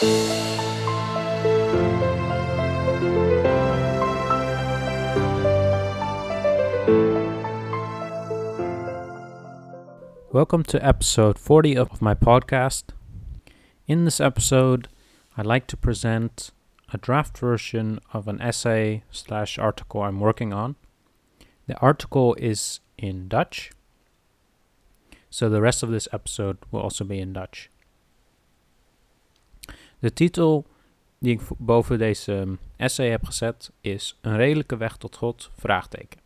Welcome 0.00 0.12
to 10.68 10.78
episode 10.80 11.36
40 11.36 11.76
of 11.76 12.00
my 12.00 12.14
podcast. 12.14 12.84
In 13.88 14.04
this 14.04 14.20
episode, 14.20 14.86
I'd 15.36 15.46
like 15.46 15.66
to 15.66 15.76
present 15.76 16.52
a 16.92 16.98
draft 16.98 17.36
version 17.36 17.98
of 18.12 18.28
an 18.28 18.40
essay 18.40 19.02
slash 19.10 19.58
article 19.58 20.02
I'm 20.02 20.20
working 20.20 20.52
on. 20.52 20.76
The 21.66 21.76
article 21.78 22.34
is 22.34 22.78
in 22.96 23.26
Dutch, 23.26 23.72
so 25.28 25.48
the 25.48 25.60
rest 25.60 25.82
of 25.82 25.90
this 25.90 26.06
episode 26.12 26.58
will 26.70 26.82
also 26.82 27.02
be 27.02 27.18
in 27.18 27.32
Dutch. 27.32 27.68
De 29.98 30.12
titel 30.12 30.66
die 31.18 31.32
ik 31.32 31.40
boven 31.58 31.98
deze 31.98 32.32
um, 32.32 32.58
essay 32.76 33.10
heb 33.10 33.24
gezet 33.24 33.72
is 33.80 34.18
Een 34.20 34.36
redelijke 34.36 34.76
weg 34.76 34.96
tot 34.96 35.16
God? 35.16 35.50
Vraagteken. 35.56 36.20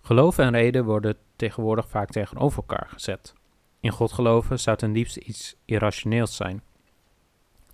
Geloof 0.00 0.38
en 0.38 0.50
reden 0.50 0.84
worden 0.84 1.16
tegenwoordig 1.36 1.88
vaak 1.88 2.10
tegenover 2.10 2.58
elkaar 2.58 2.88
gezet. 2.88 3.34
In 3.80 3.90
God 3.90 4.12
geloven 4.12 4.60
zou 4.60 4.76
ten 4.76 4.92
diepste 4.92 5.20
iets 5.20 5.56
irrationeels 5.64 6.36
zijn. 6.36 6.62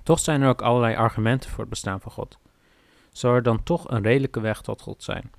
Toch 0.02 0.18
zijn 0.18 0.42
er 0.42 0.48
ook 0.48 0.62
allerlei 0.62 0.94
argumenten 0.94 1.50
voor 1.50 1.60
het 1.60 1.68
bestaan 1.68 2.00
van 2.00 2.12
God. 2.12 2.38
Zou 3.12 3.34
er 3.34 3.42
dan 3.42 3.62
toch 3.62 3.90
een 3.90 4.02
redelijke 4.02 4.40
weg 4.40 4.60
tot 4.60 4.80
God 4.80 5.02
zijn? 5.02 5.30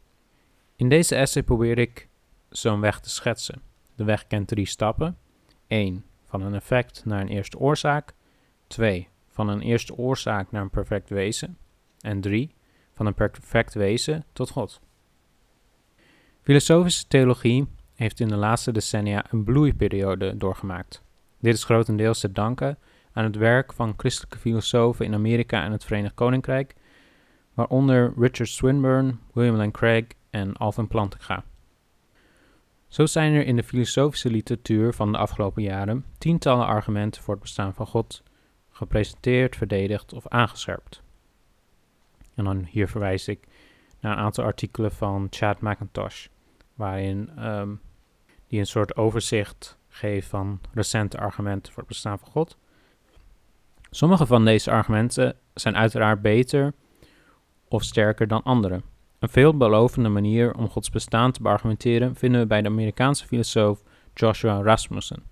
In 0.75 0.89
deze 0.89 1.15
essay 1.15 1.43
probeer 1.43 1.77
ik 1.77 2.07
zo'n 2.49 2.79
weg 2.79 2.99
te 2.99 3.09
schetsen. 3.09 3.61
De 3.95 4.03
weg 4.03 4.27
kent 4.27 4.47
drie 4.47 4.65
stappen. 4.65 5.17
1. 5.67 6.05
Van 6.25 6.41
een 6.41 6.53
effect 6.53 7.05
naar 7.05 7.21
een 7.21 7.27
eerste 7.27 7.59
oorzaak. 7.59 8.13
2. 8.67 9.09
Van 9.31 9.47
een 9.47 9.61
eerste 9.61 9.97
oorzaak 9.97 10.51
naar 10.51 10.61
een 10.61 10.69
perfect 10.69 11.09
wezen. 11.09 11.57
En 11.99 12.21
3. 12.21 12.53
Van 12.91 13.05
een 13.05 13.13
perfect 13.13 13.73
wezen 13.73 14.25
tot 14.33 14.49
God. 14.49 14.81
Filosofische 16.41 17.07
theologie 17.07 17.67
heeft 17.95 18.19
in 18.19 18.27
de 18.27 18.35
laatste 18.35 18.71
decennia 18.71 19.25
een 19.29 19.43
bloeiperiode 19.43 20.37
doorgemaakt. 20.37 21.03
Dit 21.39 21.53
is 21.53 21.63
grotendeels 21.63 22.19
te 22.19 22.31
danken 22.31 22.77
aan 23.13 23.23
het 23.23 23.35
werk 23.35 23.73
van 23.73 23.93
christelijke 23.97 24.37
filosofen 24.37 25.05
in 25.05 25.13
Amerika 25.13 25.63
en 25.63 25.71
het 25.71 25.83
Verenigd 25.83 26.13
Koninkrijk, 26.13 26.75
waaronder 27.53 28.13
Richard 28.17 28.49
Swinburne, 28.49 29.15
William 29.33 29.55
Lane 29.55 29.71
Craig 29.71 30.05
en 30.29 30.57
Alvin 30.57 30.87
Plantinga. 30.87 31.43
Zo 32.87 33.05
zijn 33.05 33.33
er 33.33 33.45
in 33.45 33.55
de 33.55 33.63
filosofische 33.63 34.29
literatuur 34.29 34.93
van 34.93 35.11
de 35.11 35.17
afgelopen 35.17 35.63
jaren 35.63 36.05
tientallen 36.17 36.65
argumenten 36.65 37.21
voor 37.21 37.33
het 37.33 37.43
bestaan 37.43 37.73
van 37.73 37.87
God 37.87 38.23
gepresenteerd, 38.81 39.55
verdedigd 39.55 40.13
of 40.13 40.27
aangescherpt. 40.27 41.01
En 42.35 42.43
dan 42.43 42.63
hier 42.69 42.87
verwijs 42.87 43.27
ik 43.27 43.47
naar 43.99 44.11
een 44.11 44.23
aantal 44.23 44.43
artikelen 44.43 44.91
van 44.91 45.27
Chad 45.29 45.61
McIntosh, 45.61 46.27
waarin 46.73 47.45
um, 47.45 47.81
die 48.47 48.59
een 48.59 48.67
soort 48.67 48.95
overzicht 48.95 49.77
geeft 49.87 50.27
van 50.27 50.59
recente 50.73 51.17
argumenten 51.17 51.73
voor 51.73 51.83
het 51.83 51.91
bestaan 51.91 52.19
van 52.19 52.27
God. 52.27 52.57
Sommige 53.89 54.25
van 54.25 54.45
deze 54.45 54.71
argumenten 54.71 55.35
zijn 55.53 55.75
uiteraard 55.77 56.21
beter 56.21 56.73
of 57.67 57.83
sterker 57.83 58.27
dan 58.27 58.43
andere. 58.43 58.81
Een 59.19 59.29
veelbelovende 59.29 60.09
manier 60.09 60.55
om 60.55 60.69
Gods 60.69 60.89
bestaan 60.89 61.31
te 61.31 61.41
beargumenteren 61.41 62.15
vinden 62.15 62.41
we 62.41 62.47
bij 62.47 62.61
de 62.61 62.69
Amerikaanse 62.69 63.25
filosoof 63.25 63.83
Joshua 64.13 64.61
Rasmussen. 64.61 65.23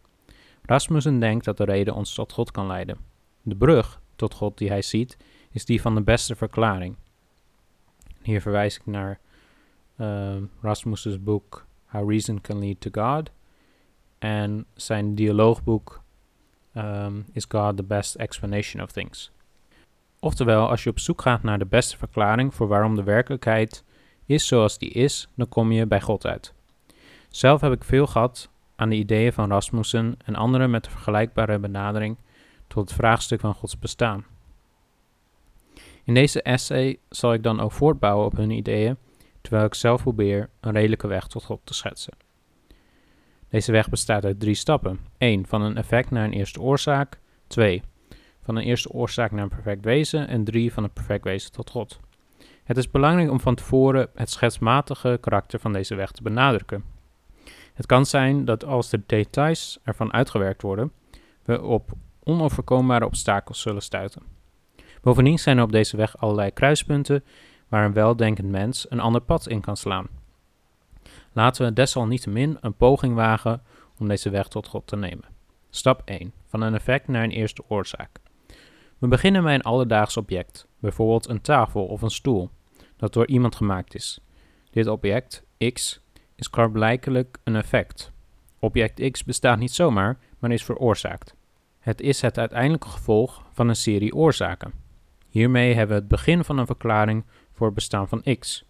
Rasmussen 0.62 1.20
denkt 1.20 1.46
dat 1.46 1.58
de 1.58 1.64
reden 1.64 1.96
ons 1.96 2.14
tot 2.14 2.32
God 2.32 2.52
kan 2.52 2.68
leiden. 2.68 3.09
De 3.42 3.56
brug 3.56 4.02
tot 4.16 4.34
God 4.34 4.58
die 4.58 4.70
hij 4.70 4.82
ziet 4.82 5.18
is 5.52 5.66
die 5.66 5.82
van 5.82 5.96
de 5.96 6.02
beste 6.02 6.36
verklaring. 6.36 6.96
Hier 8.22 8.42
verwijs 8.42 8.76
ik 8.76 8.86
naar 8.86 9.20
uh, 9.98 10.36
Rasmussen's 10.62 11.24
boek 11.24 11.66
How 11.86 12.10
Reason 12.10 12.42
Can 12.42 12.60
Lead 12.60 12.82
to 12.82 12.90
God 12.92 13.32
en 14.20 14.66
zijn 14.74 15.16
dialoogboek 15.16 16.02
um, 16.74 17.26
Is 17.32 17.46
God 17.48 17.78
the 17.78 17.84
Best 17.84 18.16
Explanation 18.16 18.84
of 18.84 18.92
Things? 18.92 19.32
Oftewel, 20.20 20.70
als 20.70 20.84
je 20.84 20.90
op 20.90 21.00
zoek 21.00 21.22
gaat 21.22 21.44
naar 21.44 21.60
de 21.60 21.66
beste 21.66 21.98
verklaring 21.98 22.56
voor 22.56 22.68
waarom 22.68 22.96
de 22.96 23.04
werkelijkheid 23.04 23.84
is 24.26 24.48
zoals 24.48 24.78
die 24.78 24.90
is, 24.90 25.28
dan 25.36 25.50
kom 25.50 25.72
je 25.72 25.86
bij 25.86 26.02
God 26.02 26.26
uit. 26.26 26.54
Zelf 27.30 27.62
heb 27.62 27.72
ik 27.72 27.84
veel 27.84 28.08
gehad 28.08 28.50
aan 28.76 28.90
de 28.90 28.96
ideeën 28.96 29.34
van 29.34 29.50
Rasmussen 29.50 30.18
en 30.26 30.36
anderen 30.36 30.70
met 30.70 30.86
een 30.86 30.92
vergelijkbare 30.92 31.60
benadering 31.60 32.18
tot 32.70 32.90
het 32.90 33.00
vraagstuk 33.00 33.40
van 33.40 33.54
Gods 33.54 33.80
bestaan. 33.80 34.26
In 36.04 36.14
deze 36.14 36.42
essay 36.42 37.00
zal 37.10 37.34
ik 37.34 37.44
dan 37.44 37.60
ook 37.60 37.72
voortbouwen 37.72 38.26
op 38.26 38.36
hun 38.38 38.52
ideeën, 38.52 38.98
terwijl 39.42 39.66
ik 39.66 39.74
zelf 39.74 40.02
probeer 40.02 40.50
een 40.60 40.72
redelijke 40.72 41.08
weg 41.08 41.28
tot 41.28 41.44
God 41.44 41.60
te 41.64 41.74
schetsen. 41.74 42.14
Deze 43.50 43.72
weg 43.72 43.90
bestaat 43.90 44.26
uit 44.26 44.40
drie 44.40 44.56
stappen. 44.56 45.00
1. 45.18 45.46
Van 45.46 45.62
een 45.62 45.78
effect 45.78 46.12
naar 46.12 46.26
een 46.26 46.34
eerste 46.34 46.62
oorzaak. 46.62 47.20
2. 47.48 47.82
Van 48.42 48.56
een 48.56 48.64
eerste 48.64 48.90
oorzaak 48.90 49.32
naar 49.32 49.44
een 49.44 49.50
perfect 49.50 49.86
wezen. 49.86 50.28
En 50.28 50.44
3. 50.44 50.74
Van 50.74 50.84
een 50.84 50.94
perfect 50.94 51.24
wezen 51.24 51.52
tot 51.52 51.70
God. 51.70 52.00
Het 52.64 52.78
is 52.78 52.92
belangrijk 52.92 53.32
om 53.32 53.40
van 53.40 53.56
tevoren 53.56 54.10
het 54.16 54.30
schetsmatige 54.30 55.18
karakter 55.22 55.60
van 55.60 55.74
deze 55.74 55.96
weg 55.96 56.12
te 56.12 56.24
benadrukken. 56.24 56.84
Het 57.74 57.86
kan 57.86 58.06
zijn 58.06 58.46
dat 58.46 58.66
als 58.66 58.90
de 58.90 59.02
details 59.06 59.80
ervan 59.84 60.14
uitgewerkt 60.14 60.62
worden, 60.62 60.92
we 61.44 61.62
op 61.62 61.92
onoverkombare 62.24 63.06
obstakels 63.06 63.62
zullen 63.62 63.82
stuiten. 63.82 64.22
Bovendien 65.02 65.40
zijn 65.40 65.58
er 65.58 65.64
op 65.64 65.72
deze 65.72 65.98
weg 65.98 66.18
allerlei 66.18 66.52
kruispunten 66.52 67.24
waar 67.68 67.86
een 67.86 67.94
weldenkend 67.94 68.50
mens 68.50 68.86
een 68.90 69.00
ander 69.00 69.22
pad 69.22 69.48
in 69.48 69.62
kan 69.62 69.78
slaan. 69.78 70.08
Laten 71.34 71.66
we 71.66 71.74
desalniettemin 71.74 72.58
een 72.62 72.74
poging 72.74 73.16
wagen 73.16 73.62
om 73.98 74.08
deze 74.08 74.30
weg 74.30 74.48
tot 74.48 74.68
God 74.68 74.88
te 74.88 74.96
nemen. 74.96 75.26
Stap 75.70 76.02
1. 76.06 76.34
Van 76.48 76.62
een 76.62 76.74
effect 76.74 77.08
naar 77.08 77.24
een 77.24 77.32
eerste 77.32 77.64
oorzaak. 77.68 78.20
We 78.98 79.08
beginnen 79.08 79.44
bij 79.44 79.54
een 79.54 79.62
alledaags 79.62 80.18
object, 80.18 80.68
bijvoorbeeld 80.80 81.30
een 81.30 81.42
tafel 81.42 81.86
of 81.86 82.02
een 82.02 82.10
stoel, 82.10 82.50
dat 82.98 83.14
door 83.14 83.28
iemand 83.28 83.56
gemaakt 83.56 83.96
is. 83.96 84.20
Dit 84.72 84.88
object, 84.88 85.44
x, 85.74 86.02
is 86.36 86.50
klaarblijkelijk 86.50 87.38
een 87.44 87.56
effect. 87.56 88.12
Object 88.60 89.12
x 89.12 89.24
bestaat 89.24 89.60
niet 89.60 89.72
zomaar, 89.72 90.18
maar 90.40 90.52
is 90.52 90.64
veroorzaakt. 90.64 91.36
Het 91.80 92.02
is 92.02 92.22
het 92.22 92.38
uiteindelijke 92.38 92.88
gevolg 92.88 93.44
van 93.52 93.70
een 93.70 93.76
serie 93.76 94.16
oorzaken. 94.16 94.74
Hiermee 95.30 95.74
hebben 95.74 95.96
we 95.96 96.02
het 96.02 96.10
begin 96.10 96.44
van 96.44 96.58
een 96.58 96.66
verklaring 96.66 97.26
voor 97.54 97.66
het 97.66 97.76
bestaan 97.76 98.08
van 98.08 98.24
x. 98.40 98.66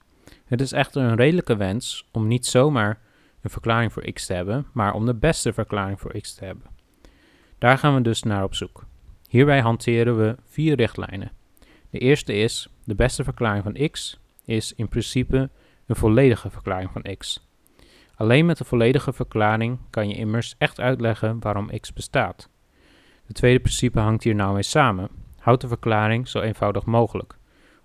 Het 0.45 0.61
is 0.61 0.71
echter 0.71 1.01
een 1.01 1.15
redelijke 1.15 1.55
wens 1.55 2.07
om 2.11 2.27
niet 2.27 2.45
zomaar 2.45 2.99
een 3.41 3.49
verklaring 3.49 3.93
voor 3.93 4.11
x 4.11 4.25
te 4.25 4.33
hebben, 4.33 4.67
maar 4.73 4.93
om 4.93 5.05
de 5.05 5.15
beste 5.15 5.53
verklaring 5.53 5.99
voor 5.99 6.19
x 6.19 6.33
te 6.33 6.45
hebben. 6.45 6.65
Daar 7.57 7.77
gaan 7.77 7.95
we 7.95 8.01
dus 8.01 8.23
naar 8.23 8.43
op 8.43 8.55
zoek. 8.55 8.85
Hierbij 9.29 9.59
hanteren 9.59 10.17
we 10.17 10.35
vier 10.45 10.75
richtlijnen. 10.75 11.31
De 11.89 11.99
eerste 11.99 12.33
is: 12.33 12.69
de 12.83 12.95
beste 12.95 13.23
verklaring 13.23 13.63
van 13.63 13.89
x 13.89 14.19
is 14.45 14.73
in 14.73 14.87
principe 14.87 15.49
een 15.85 15.95
volledige 15.95 16.49
verklaring 16.49 16.91
van 16.91 17.15
x. 17.17 17.47
Alleen 18.15 18.45
met 18.45 18.59
een 18.59 18.65
volledige 18.65 19.13
verklaring 19.13 19.79
kan 19.89 20.09
je 20.09 20.15
immers 20.15 20.55
echt 20.57 20.79
uitleggen 20.79 21.39
waarom 21.39 21.79
x 21.79 21.93
bestaat. 21.93 22.49
Het 23.29 23.37
tweede 23.37 23.59
principe 23.59 23.99
hangt 23.99 24.23
hier 24.23 24.35
nou 24.35 24.53
mee 24.53 24.63
samen. 24.63 25.09
Houd 25.39 25.61
de 25.61 25.67
verklaring 25.67 26.27
zo 26.27 26.39
eenvoudig 26.39 26.85
mogelijk. 26.85 27.37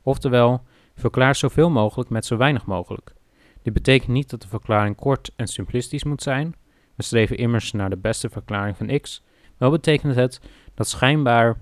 Oftewel, 0.02 0.62
verklaar 0.94 1.34
zoveel 1.34 1.70
mogelijk 1.70 2.10
met 2.10 2.26
zo 2.26 2.36
weinig 2.36 2.66
mogelijk. 2.66 3.14
Dit 3.62 3.72
betekent 3.72 4.10
niet 4.10 4.30
dat 4.30 4.42
de 4.42 4.48
verklaring 4.48 4.96
kort 4.96 5.30
en 5.36 5.46
simplistisch 5.46 6.04
moet 6.04 6.22
zijn. 6.22 6.54
We 6.94 7.02
streven 7.02 7.36
immers 7.36 7.72
naar 7.72 7.90
de 7.90 7.96
beste 7.96 8.28
verklaring 8.28 8.76
van 8.76 9.00
x. 9.00 9.22
Wel 9.56 9.70
betekent 9.70 10.14
het 10.14 10.40
dat 10.74 10.88
schijnbaar 10.88 11.56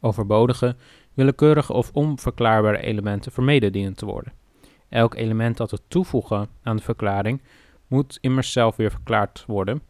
overbodige, 0.00 0.76
willekeurige 1.14 1.72
of 1.72 1.90
onverklaarbare 1.92 2.78
elementen 2.78 3.32
vermeden 3.32 3.72
dienen 3.72 3.94
te 3.94 4.06
worden. 4.06 4.32
Elk 4.88 5.14
element 5.14 5.56
dat 5.56 5.70
we 5.70 5.78
toevoegen 5.88 6.48
aan 6.62 6.76
de 6.76 6.82
verklaring 6.82 7.42
moet 7.86 8.18
immers 8.20 8.52
zelf 8.52 8.76
weer 8.76 8.90
verklaard 8.90 9.44
worden 9.46 9.82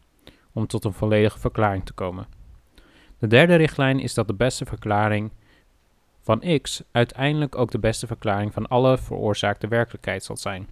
om 0.53 0.67
tot 0.67 0.83
een 0.83 0.93
volledige 0.93 1.39
verklaring 1.39 1.85
te 1.85 1.93
komen. 1.93 2.34
De 3.19 3.27
derde 3.27 3.55
richtlijn 3.55 3.99
is 3.99 4.13
dat 4.13 4.27
de 4.27 4.33
beste 4.33 4.65
verklaring 4.65 5.31
van 6.21 6.59
x 6.61 6.83
uiteindelijk 6.91 7.57
ook 7.57 7.71
de 7.71 7.79
beste 7.79 8.07
verklaring 8.07 8.53
van 8.53 8.67
alle 8.67 8.97
veroorzaakte 8.97 9.67
werkelijkheid 9.67 10.23
zal 10.23 10.37
zijn. 10.37 10.69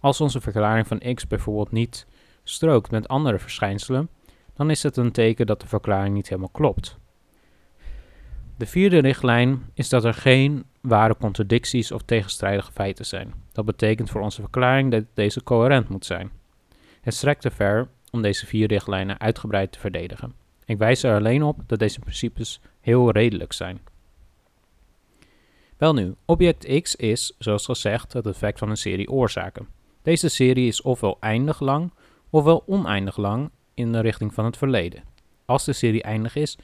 Als 0.00 0.20
onze 0.20 0.40
verklaring 0.40 0.86
van 0.86 1.14
x 1.14 1.26
bijvoorbeeld 1.26 1.72
niet 1.72 2.06
strookt 2.42 2.90
met 2.90 3.08
andere 3.08 3.38
verschijnselen, 3.38 4.08
dan 4.56 4.70
is 4.70 4.82
het 4.82 4.96
een 4.96 5.12
teken 5.12 5.46
dat 5.46 5.60
de 5.60 5.66
verklaring 5.66 6.14
niet 6.14 6.28
helemaal 6.28 6.48
klopt. 6.48 6.98
De 8.56 8.66
vierde 8.66 8.98
richtlijn 8.98 9.70
is 9.74 9.88
dat 9.88 10.04
er 10.04 10.14
geen 10.14 10.64
ware 10.80 11.16
contradicties 11.16 11.92
of 11.92 12.02
tegenstrijdige 12.02 12.72
feiten 12.72 13.06
zijn. 13.06 13.34
Dat 13.52 13.64
betekent 13.64 14.10
voor 14.10 14.20
onze 14.20 14.40
verklaring 14.40 14.90
dat 14.90 15.04
deze 15.14 15.42
coherent 15.42 15.88
moet 15.88 16.04
zijn. 16.04 16.30
Het 17.00 17.14
strekt 17.14 17.40
te 17.40 17.50
ver 17.50 17.88
om 18.10 18.22
deze 18.22 18.46
vier 18.46 18.66
richtlijnen 18.66 19.20
uitgebreid 19.20 19.72
te 19.72 19.78
verdedigen. 19.78 20.34
Ik 20.68 20.78
wijs 20.78 21.02
er 21.02 21.14
alleen 21.14 21.42
op 21.42 21.60
dat 21.66 21.78
deze 21.78 21.98
principes 21.98 22.60
heel 22.80 23.10
redelijk 23.10 23.52
zijn. 23.52 23.80
Welnu, 25.76 26.14
object 26.24 26.80
X 26.82 26.96
is, 26.96 27.34
zoals 27.38 27.64
gezegd, 27.64 28.12
het 28.12 28.26
effect 28.26 28.58
van 28.58 28.70
een 28.70 28.76
serie 28.76 29.10
oorzaken. 29.10 29.68
Deze 30.02 30.28
serie 30.28 30.66
is 30.66 30.82
ofwel 30.82 31.16
eindig 31.20 31.60
lang, 31.60 31.92
ofwel 32.30 32.62
oneindig 32.66 33.16
lang 33.16 33.50
in 33.74 33.92
de 33.92 34.00
richting 34.00 34.34
van 34.34 34.44
het 34.44 34.56
verleden. 34.56 35.02
Als 35.44 35.64
de 35.64 35.72
serie 35.72 36.02
eindig 36.02 36.36
is, 36.36 36.58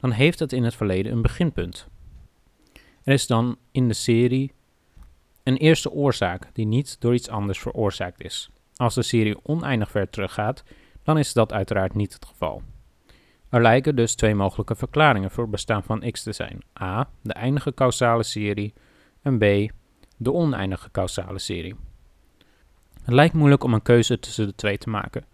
dan 0.00 0.10
heeft 0.10 0.38
het 0.38 0.52
in 0.52 0.64
het 0.64 0.74
verleden 0.74 1.12
een 1.12 1.22
beginpunt. 1.22 1.86
Er 3.02 3.12
is 3.12 3.26
dan 3.26 3.56
in 3.72 3.88
de 3.88 3.94
serie 3.94 4.52
een 5.42 5.56
eerste 5.56 5.90
oorzaak 5.90 6.48
die 6.52 6.66
niet 6.66 7.00
door 7.00 7.14
iets 7.14 7.28
anders 7.28 7.58
veroorzaakt 7.58 8.24
is. 8.24 8.50
Als 8.76 8.94
de 8.94 9.02
serie 9.02 9.44
oneindig 9.44 9.90
ver 9.90 10.10
teruggaat, 10.10 10.64
dan 11.02 11.18
is 11.18 11.32
dat 11.32 11.52
uiteraard 11.52 11.94
niet 11.94 12.12
het 12.12 12.24
geval. 12.24 12.62
Er 13.52 13.62
lijken 13.62 13.96
dus 13.96 14.14
twee 14.14 14.34
mogelijke 14.34 14.74
verklaringen 14.74 15.30
voor 15.30 15.42
het 15.42 15.52
bestaan 15.52 15.82
van 15.82 16.10
x 16.10 16.22
te 16.22 16.32
zijn. 16.32 16.62
A. 16.82 17.08
De 17.22 17.32
eindige 17.32 17.74
causale 17.74 18.22
serie 18.22 18.74
en 19.22 19.38
B. 19.38 19.72
De 20.16 20.32
oneindige 20.32 20.90
causale 20.90 21.38
serie. 21.38 21.76
Het 23.02 23.14
lijkt 23.14 23.34
moeilijk 23.34 23.64
om 23.64 23.74
een 23.74 23.82
keuze 23.82 24.18
tussen 24.18 24.46
de 24.46 24.54
twee 24.54 24.78
te 24.78 24.90
maken. 24.90 25.24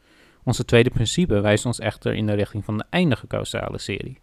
Onze 0.42 0.64
tweede 0.64 0.90
principe 0.90 1.40
wijst 1.40 1.66
ons 1.66 1.78
echter 1.78 2.14
in 2.14 2.26
de 2.26 2.32
richting 2.32 2.64
van 2.64 2.78
de 2.78 2.84
eindige 2.90 3.26
causale 3.26 3.78
serie. 3.78 4.20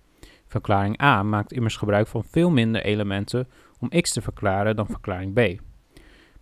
Verklaring 0.48 1.02
A 1.02 1.24
maakt 1.24 1.52
immers 1.52 1.76
gebruik 1.78 2.08
van 2.08 2.24
veel 2.24 2.50
minder 2.50 2.84
elementen 2.84 3.48
om 3.80 4.02
x 4.02 4.14
te 4.14 4.22
verklaren 4.22 4.76
dan 4.76 4.88
verklaring 4.88 5.34
B. 5.34 5.62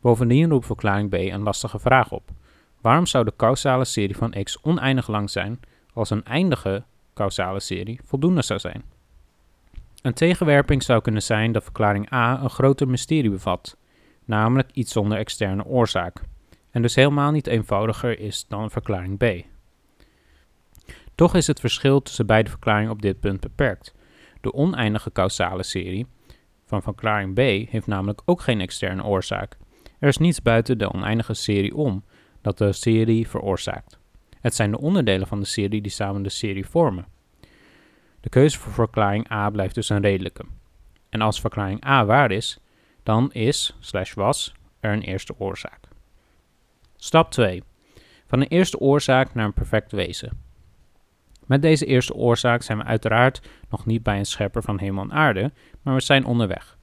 Bovendien 0.02 0.50
roept 0.50 0.66
verklaring 0.66 1.10
B 1.10 1.14
een 1.14 1.44
lastige 1.44 1.80
vraag 1.80 2.12
op. 2.12 2.30
Waarom 2.82 3.06
zou 3.06 3.26
de 3.26 3.34
causale 3.38 3.86
serie 3.86 4.18
van 4.18 4.44
x 4.44 4.58
oneindig 4.62 5.08
lang 5.08 5.30
zijn 5.30 5.60
als 5.94 6.10
een 6.10 6.26
eindige 6.26 6.84
causale 7.14 7.60
serie 7.60 8.00
voldoende 8.04 8.42
zou 8.42 8.60
zijn? 8.60 8.84
Een 10.02 10.14
tegenwerping 10.14 10.84
zou 10.84 11.02
kunnen 11.02 11.22
zijn 11.22 11.52
dat 11.52 11.64
verklaring 11.64 12.14
A 12.14 12.42
een 12.42 12.50
groter 12.50 12.88
mysterie 12.88 13.30
bevat, 13.30 13.78
namelijk 14.26 14.72
iets 14.72 14.92
zonder 14.92 15.18
externe 15.18 15.66
oorzaak, 15.66 16.22
en 16.72 16.82
dus 16.82 16.96
helemaal 16.96 17.32
niet 17.32 17.48
eenvoudiger 17.48 18.20
is 18.20 18.46
dan 18.48 18.72
verklaring 18.72 19.18
B. 19.18 19.46
Toch 21.16 21.36
is 21.36 21.48
het 21.48 21.60
verschil 21.60 22.02
tussen 22.02 22.26
beide 22.26 22.50
verklaringen 22.50 22.92
op 22.92 23.02
dit 23.02 23.20
punt 23.20 23.40
beperkt. 23.40 23.94
De 24.42 24.54
oneindige 24.54 25.12
causale 25.12 25.64
serie 25.64 26.08
van 26.66 26.82
verklaring 26.82 27.34
B 27.34 27.70
heeft 27.72 27.88
namelijk 27.88 28.22
ook 28.26 28.42
geen 28.42 28.62
externe 28.62 29.04
oorzaak. 29.04 29.58
Er 30.00 30.08
is 30.08 30.18
niets 30.18 30.42
buiten 30.42 30.78
de 30.78 30.94
oneindige 30.94 31.34
serie 31.34 31.76
om 31.76 32.04
dat 32.42 32.58
de 32.58 32.74
serie 32.74 33.28
veroorzaakt. 33.28 34.00
Het 34.44 34.56
zijn 34.56 34.72
de 34.72 34.80
onderdelen 34.80 35.28
van 35.28 35.40
de 35.40 35.46
serie 35.46 35.82
die 35.82 35.92
samen 35.92 36.24
de 36.24 36.30
serie 36.30 36.66
vormen. 36.66 37.06
De 38.20 38.30
keuze 38.30 38.60
voor 38.60 38.72
verklaring 38.72 39.32
A 39.32 39.50
blijft 39.50 39.76
dus 39.76 39.90
een 39.90 40.02
redelijke. 40.02 40.46
En 41.10 41.22
als 41.22 41.42
verklaring 41.42 41.86
A 41.86 42.06
waar 42.06 42.32
is, 42.32 42.60
dan 43.04 43.32
is, 43.32 43.76
slash 43.80 44.14
was, 44.14 44.54
er 44.80 44.94
een 44.94 45.02
eerste 45.02 45.40
oorzaak. 45.40 45.80
Stap 46.96 47.32
2. 47.32 47.64
Van 48.28 48.42
een 48.42 48.48
eerste 48.48 48.80
oorzaak 48.80 49.34
naar 49.34 49.46
een 49.46 49.54
perfect 49.54 49.92
wezen. 49.92 50.42
Met 51.46 51.62
deze 51.62 51.86
eerste 51.86 52.14
oorzaak 52.14 52.62
zijn 52.62 52.78
we 52.78 52.84
uiteraard 52.84 53.42
nog 53.70 53.86
niet 53.86 54.04
bij 54.04 54.18
een 54.18 54.26
schepper 54.26 54.64
van 54.64 54.80
hemel 54.80 55.04
en 55.04 55.14
aarde, 55.14 55.52
maar 55.82 55.94
we 55.94 56.02
zijn 56.02 56.26
onderweg. 56.26 56.78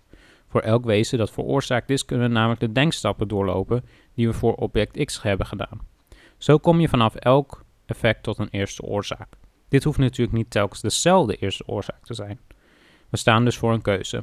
Voor 0.48 0.60
elk 0.60 0.84
wezen 0.84 1.18
dat 1.18 1.30
veroorzaakt 1.30 1.90
is, 1.90 2.04
kunnen 2.04 2.28
we 2.28 2.34
namelijk 2.34 2.60
de 2.60 2.72
denkstappen 2.72 3.28
doorlopen 3.28 3.84
die 4.14 4.26
we 4.26 4.32
voor 4.32 4.54
object 4.54 5.04
X 5.04 5.22
hebben 5.22 5.46
gedaan. 5.46 5.80
Zo 6.40 6.58
kom 6.58 6.80
je 6.80 6.88
vanaf 6.88 7.14
elk 7.14 7.64
effect 7.86 8.22
tot 8.22 8.38
een 8.38 8.48
eerste 8.50 8.82
oorzaak. 8.82 9.28
Dit 9.68 9.84
hoeft 9.84 9.98
natuurlijk 9.98 10.36
niet 10.36 10.50
telkens 10.50 10.80
dezelfde 10.80 11.36
eerste 11.36 11.66
oorzaak 11.66 12.04
te 12.04 12.14
zijn. 12.14 12.40
We 13.08 13.16
staan 13.16 13.44
dus 13.44 13.56
voor 13.58 13.72
een 13.72 13.82
keuze. 13.82 14.22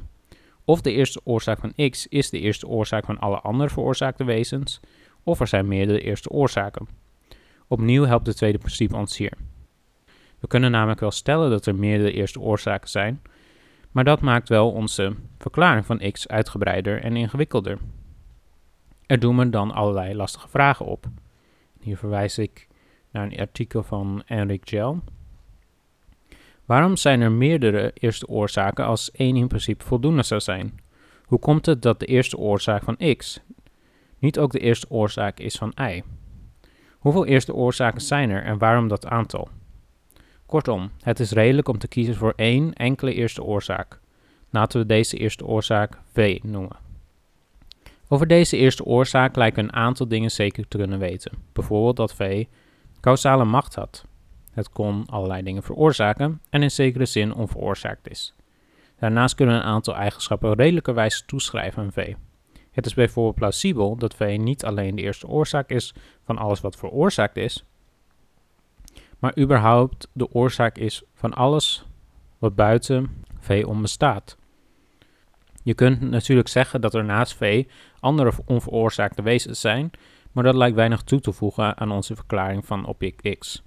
Of 0.65 0.81
de 0.81 0.91
eerste 0.91 1.21
oorzaak 1.23 1.59
van 1.59 1.89
x 1.89 2.07
is 2.07 2.29
de 2.29 2.39
eerste 2.39 2.67
oorzaak 2.67 3.05
van 3.05 3.19
alle 3.19 3.39
andere 3.39 3.69
veroorzaakte 3.69 4.23
wezens, 4.23 4.79
of 5.23 5.39
er 5.39 5.47
zijn 5.47 5.67
meerdere 5.67 6.01
eerste 6.01 6.29
oorzaken. 6.29 6.87
Opnieuw 7.67 8.03
helpt 8.03 8.27
het 8.27 8.37
tweede 8.37 8.57
principe 8.57 8.95
ons 8.95 9.17
hier. 9.17 9.33
We 10.39 10.47
kunnen 10.47 10.71
namelijk 10.71 10.99
wel 10.99 11.11
stellen 11.11 11.49
dat 11.49 11.65
er 11.65 11.75
meerdere 11.75 12.11
eerste 12.11 12.39
oorzaken 12.39 12.89
zijn, 12.89 13.21
maar 13.91 14.03
dat 14.03 14.21
maakt 14.21 14.49
wel 14.49 14.71
onze 14.71 15.15
verklaring 15.37 15.85
van 15.85 16.11
x 16.11 16.27
uitgebreider 16.27 17.03
en 17.03 17.15
ingewikkelder. 17.15 17.77
Er 19.05 19.19
doen 19.19 19.35
me 19.35 19.49
dan 19.49 19.71
allerlei 19.71 20.15
lastige 20.15 20.47
vragen 20.47 20.85
op. 20.85 21.09
Hier 21.79 21.97
verwijs 21.97 22.37
ik 22.37 22.67
naar 23.11 23.23
een 23.23 23.39
artikel 23.39 23.83
van 23.83 24.23
Enrik 24.25 24.69
Gel. 24.69 25.01
Waarom 26.65 26.95
zijn 26.95 27.21
er 27.21 27.31
meerdere 27.31 27.91
eerste 27.93 28.27
oorzaken 28.27 28.85
als 28.85 29.11
één 29.11 29.35
in 29.35 29.47
principe 29.47 29.85
voldoende 29.85 30.23
zou 30.23 30.41
zijn? 30.41 30.79
Hoe 31.23 31.39
komt 31.39 31.65
het 31.65 31.81
dat 31.81 31.99
de 31.99 32.05
eerste 32.05 32.37
oorzaak 32.37 32.83
van 32.83 33.15
x 33.17 33.39
niet 34.19 34.39
ook 34.39 34.51
de 34.51 34.59
eerste 34.59 34.89
oorzaak 34.89 35.39
is 35.39 35.55
van 35.55 35.73
y? 35.81 36.01
Hoeveel 36.97 37.25
eerste 37.25 37.53
oorzaken 37.53 38.01
zijn 38.01 38.29
er 38.29 38.43
en 38.43 38.57
waarom 38.57 38.87
dat 38.87 39.05
aantal? 39.05 39.49
Kortom, 40.45 40.91
het 41.01 41.19
is 41.19 41.31
redelijk 41.31 41.67
om 41.67 41.77
te 41.77 41.87
kiezen 41.87 42.15
voor 42.15 42.33
één 42.35 42.73
enkele 42.73 43.13
eerste 43.13 43.43
oorzaak. 43.43 43.99
Laten 44.49 44.79
we 44.79 44.85
deze 44.85 45.17
eerste 45.17 45.45
oorzaak 45.45 45.97
V 46.13 46.39
noemen. 46.43 46.86
Over 48.09 48.27
deze 48.27 48.57
eerste 48.57 48.85
oorzaak 48.85 49.35
lijken 49.35 49.63
een 49.63 49.73
aantal 49.73 50.07
dingen 50.07 50.31
zeker 50.31 50.67
te 50.67 50.77
kunnen 50.77 50.99
weten. 50.99 51.31
Bijvoorbeeld 51.53 51.95
dat 51.95 52.13
V 52.13 52.45
causale 53.01 53.45
macht 53.45 53.75
had. 53.75 54.05
Het 54.51 54.69
kon 54.69 55.05
allerlei 55.05 55.43
dingen 55.43 55.63
veroorzaken 55.63 56.41
en 56.49 56.63
in 56.63 56.71
zekere 56.71 57.05
zin 57.05 57.33
onveroorzaakt 57.33 58.09
is. 58.09 58.33
Daarnaast 58.99 59.35
kunnen 59.35 59.55
een 59.55 59.61
aantal 59.61 59.95
eigenschappen 59.95 60.53
redelijkerwijs 60.53 61.23
toeschrijven 61.25 61.83
aan 61.83 61.91
V. 61.91 62.13
Het 62.71 62.85
is 62.85 62.93
bijvoorbeeld 62.93 63.35
plausibel 63.35 63.95
dat 63.95 64.15
V 64.15 64.37
niet 64.39 64.65
alleen 64.65 64.95
de 64.95 65.01
eerste 65.01 65.27
oorzaak 65.27 65.69
is 65.69 65.93
van 66.23 66.37
alles 66.37 66.61
wat 66.61 66.75
veroorzaakt 66.75 67.37
is, 67.37 67.65
maar 69.19 69.37
überhaupt 69.39 70.07
de 70.13 70.33
oorzaak 70.33 70.77
is 70.77 71.03
van 71.13 71.33
alles 71.33 71.85
wat 72.37 72.55
buiten 72.55 73.23
V 73.39 73.63
om 73.67 73.81
bestaat. 73.81 74.37
Je 75.63 75.73
kunt 75.73 76.01
natuurlijk 76.01 76.47
zeggen 76.47 76.81
dat 76.81 76.93
er 76.93 77.03
naast 77.03 77.35
V 77.35 77.65
andere 77.99 78.31
onveroorzaakte 78.45 79.21
wezens 79.21 79.61
zijn, 79.61 79.91
maar 80.31 80.43
dat 80.43 80.55
lijkt 80.55 80.75
weinig 80.75 81.01
toe 81.01 81.19
te 81.19 81.31
voegen 81.31 81.77
aan 81.77 81.91
onze 81.91 82.15
verklaring 82.15 82.65
van 82.65 82.85
object 82.85 83.37
X. 83.37 83.63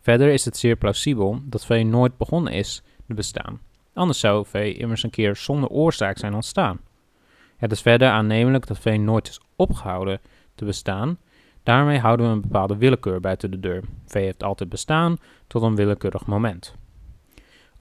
Verder 0.00 0.28
is 0.28 0.44
het 0.44 0.56
zeer 0.56 0.76
plausibel 0.76 1.40
dat 1.44 1.66
V 1.66 1.82
nooit 1.86 2.16
begonnen 2.16 2.52
is 2.52 2.82
te 3.06 3.14
bestaan. 3.14 3.60
Anders 3.94 4.20
zou 4.20 4.46
V 4.46 4.76
immers 4.78 5.02
een 5.02 5.10
keer 5.10 5.36
zonder 5.36 5.68
oorzaak 5.68 6.18
zijn 6.18 6.34
ontstaan. 6.34 6.80
Het 7.56 7.72
is 7.72 7.82
verder 7.82 8.08
aannemelijk 8.08 8.66
dat 8.66 8.78
V 8.78 8.96
nooit 8.98 9.28
is 9.28 9.40
opgehouden 9.56 10.20
te 10.54 10.64
bestaan, 10.64 11.18
Daarmee 11.62 11.98
houden 11.98 12.26
we 12.26 12.32
een 12.32 12.40
bepaalde 12.40 12.76
willekeur 12.76 13.20
buiten 13.20 13.50
de 13.50 13.60
deur. 13.60 13.82
V 14.06 14.14
heeft 14.14 14.42
altijd 14.42 14.68
bestaan 14.68 15.16
tot 15.46 15.62
een 15.62 15.76
willekeurig 15.76 16.26
moment. 16.26 16.74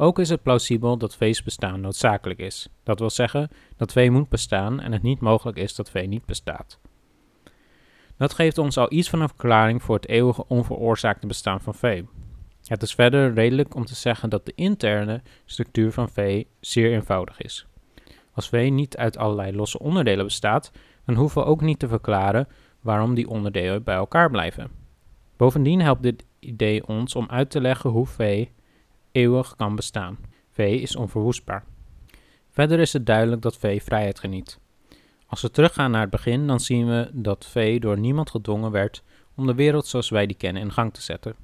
Ook 0.02 0.20
is 0.20 0.30
het 0.30 0.44
plausibel 0.44 0.98
dat 0.98 1.16
V's 1.16 1.44
bestaan 1.44 1.82
noodzakelijk 1.82 2.40
is. 2.40 2.70
Dat 2.84 3.00
wil 3.00 3.10
zeggen 3.10 3.50
dat 3.78 3.92
V 3.92 4.10
moet 4.12 4.30
bestaan 4.30 4.80
en 4.80 4.92
het 4.92 5.02
niet 5.02 5.20
mogelijk 5.20 5.58
is 5.58 5.76
dat 5.76 5.90
V 5.90 6.06
niet 6.08 6.26
bestaat. 6.26 6.80
Dat 8.18 8.34
geeft 8.34 8.58
ons 8.58 8.78
al 8.78 8.92
iets 8.92 9.10
van 9.10 9.22
een 9.22 9.28
verklaring 9.28 9.84
voor 9.84 9.96
het 9.96 10.08
eeuwige 10.08 10.48
onveroorzaakte 10.48 11.28
bestaan 11.28 11.62
van 11.62 11.74
V. 11.74 12.04
Het 12.64 12.82
is 12.82 12.94
verder 12.94 13.34
redelijk 13.34 13.76
om 13.76 13.86
te 13.86 13.96
zeggen 13.96 14.30
dat 14.30 14.46
de 14.46 14.52
interne 14.56 15.22
structuur 15.46 15.92
van 15.92 16.10
V 16.10 16.44
zeer 16.60 16.94
eenvoudig 16.94 17.42
is. 17.42 17.68
Als 18.34 18.50
V 18.50 18.70
niet 18.72 18.98
uit 18.98 19.18
allerlei 19.18 19.56
losse 19.56 19.80
onderdelen 19.80 20.26
bestaat, 20.26 20.72
dan 21.06 21.16
hoeven 21.16 21.42
we 21.42 21.48
ook 21.48 21.62
niet 21.62 21.80
te 21.80 21.88
verklaren 21.88 22.48
waarom 22.82 23.14
die 23.14 23.30
onderdelen 23.30 23.84
bij 23.84 23.96
elkaar 23.96 24.30
blijven. 24.30 24.72
Bovendien 25.38 25.82
helpt 25.82 26.04
dit 26.04 26.26
idee 26.40 26.88
ons 26.88 27.16
om 27.16 27.28
uit 27.30 27.50
te 27.50 27.62
leggen 27.62 27.90
hoe 27.90 28.06
V 28.06 28.48
eeuwig 29.20 29.56
kan 29.56 29.76
bestaan. 29.76 30.18
V 30.52 30.60
is 30.60 30.96
onverwoestbaar. 30.96 31.64
Verder 32.50 32.80
is 32.80 32.94
het 32.94 33.06
duidelijk 33.06 33.42
dat 33.42 33.58
V 33.58 33.84
vrijheid 33.84 34.20
geniet. 34.20 34.60
Als 35.28 35.42
we 35.42 35.52
teruggaan 35.52 35.92
naar 35.92 36.02
het 36.02 36.10
begin, 36.10 36.48
dan 36.48 36.60
zien 36.60 36.88
we 36.88 37.10
dat 37.14 37.46
V 37.46 37.80
door 37.80 37.98
niemand 37.98 38.30
gedwongen 38.30 38.72
werd 38.72 39.04
om 39.36 39.48
de 39.48 39.56
wereld 39.56 39.88
zoals 39.88 40.10
wij 40.10 40.26
die 40.26 40.38
kennen 40.38 40.62
in 40.62 40.72
gang 40.72 40.94
te 40.94 41.02
zetten. 41.02 41.36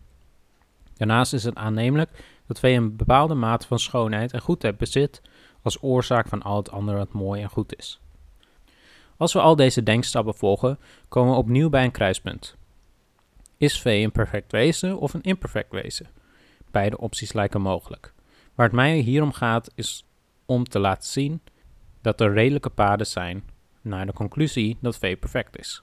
Daarnaast 0.98 1.34
is 1.34 1.44
het 1.44 1.56
aannemelijk 1.56 2.10
dat 2.48 2.60
V 2.60 2.64
een 2.64 2.96
bepaalde 2.96 3.34
mate 3.34 3.68
van 3.68 3.80
schoonheid 3.80 4.34
en 4.34 4.42
goedheid 4.42 4.78
bezit 4.78 5.22
als 5.62 5.84
oorzaak 5.84 6.28
van 6.28 6.42
al 6.42 6.58
het 6.58 6.72
andere 6.72 6.98
wat 6.98 7.14
mooi 7.14 7.42
en 7.42 7.50
goed 7.50 7.78
is. 7.78 8.00
Als 9.18 9.34
we 9.34 9.40
al 9.40 9.56
deze 9.56 9.84
denkstappen 9.84 10.36
volgen, 10.36 10.80
komen 11.08 11.32
we 11.32 11.38
opnieuw 11.38 11.70
bij 11.70 11.84
een 11.84 11.92
kruispunt. 11.92 12.56
Is 13.58 13.82
V 13.82 13.86
een 13.86 14.12
perfect 14.12 14.52
wezen 14.52 15.00
of 15.00 15.14
een 15.14 15.22
imperfect 15.22 15.72
wezen? 15.72 16.08
Beide 16.76 16.98
opties 16.98 17.34
lijken 17.34 17.62
mogelijk. 17.62 18.14
Waar 18.56 18.66
het 18.66 18.76
mij 18.76 18.98
hier 18.98 19.24
om 19.24 19.32
gaat 19.32 19.72
is 19.76 20.06
om 20.46 20.64
te 20.64 20.80
laten 20.80 21.10
zien 21.10 21.42
dat 22.02 22.22
er 22.22 22.34
redelijke 22.34 22.70
paden 22.70 23.08
zijn 23.08 23.44
naar 23.82 24.06
de 24.06 24.14
conclusie 24.14 24.78
dat 24.82 24.98
V 24.98 25.20
perfect 25.20 25.60
is. 25.60 25.82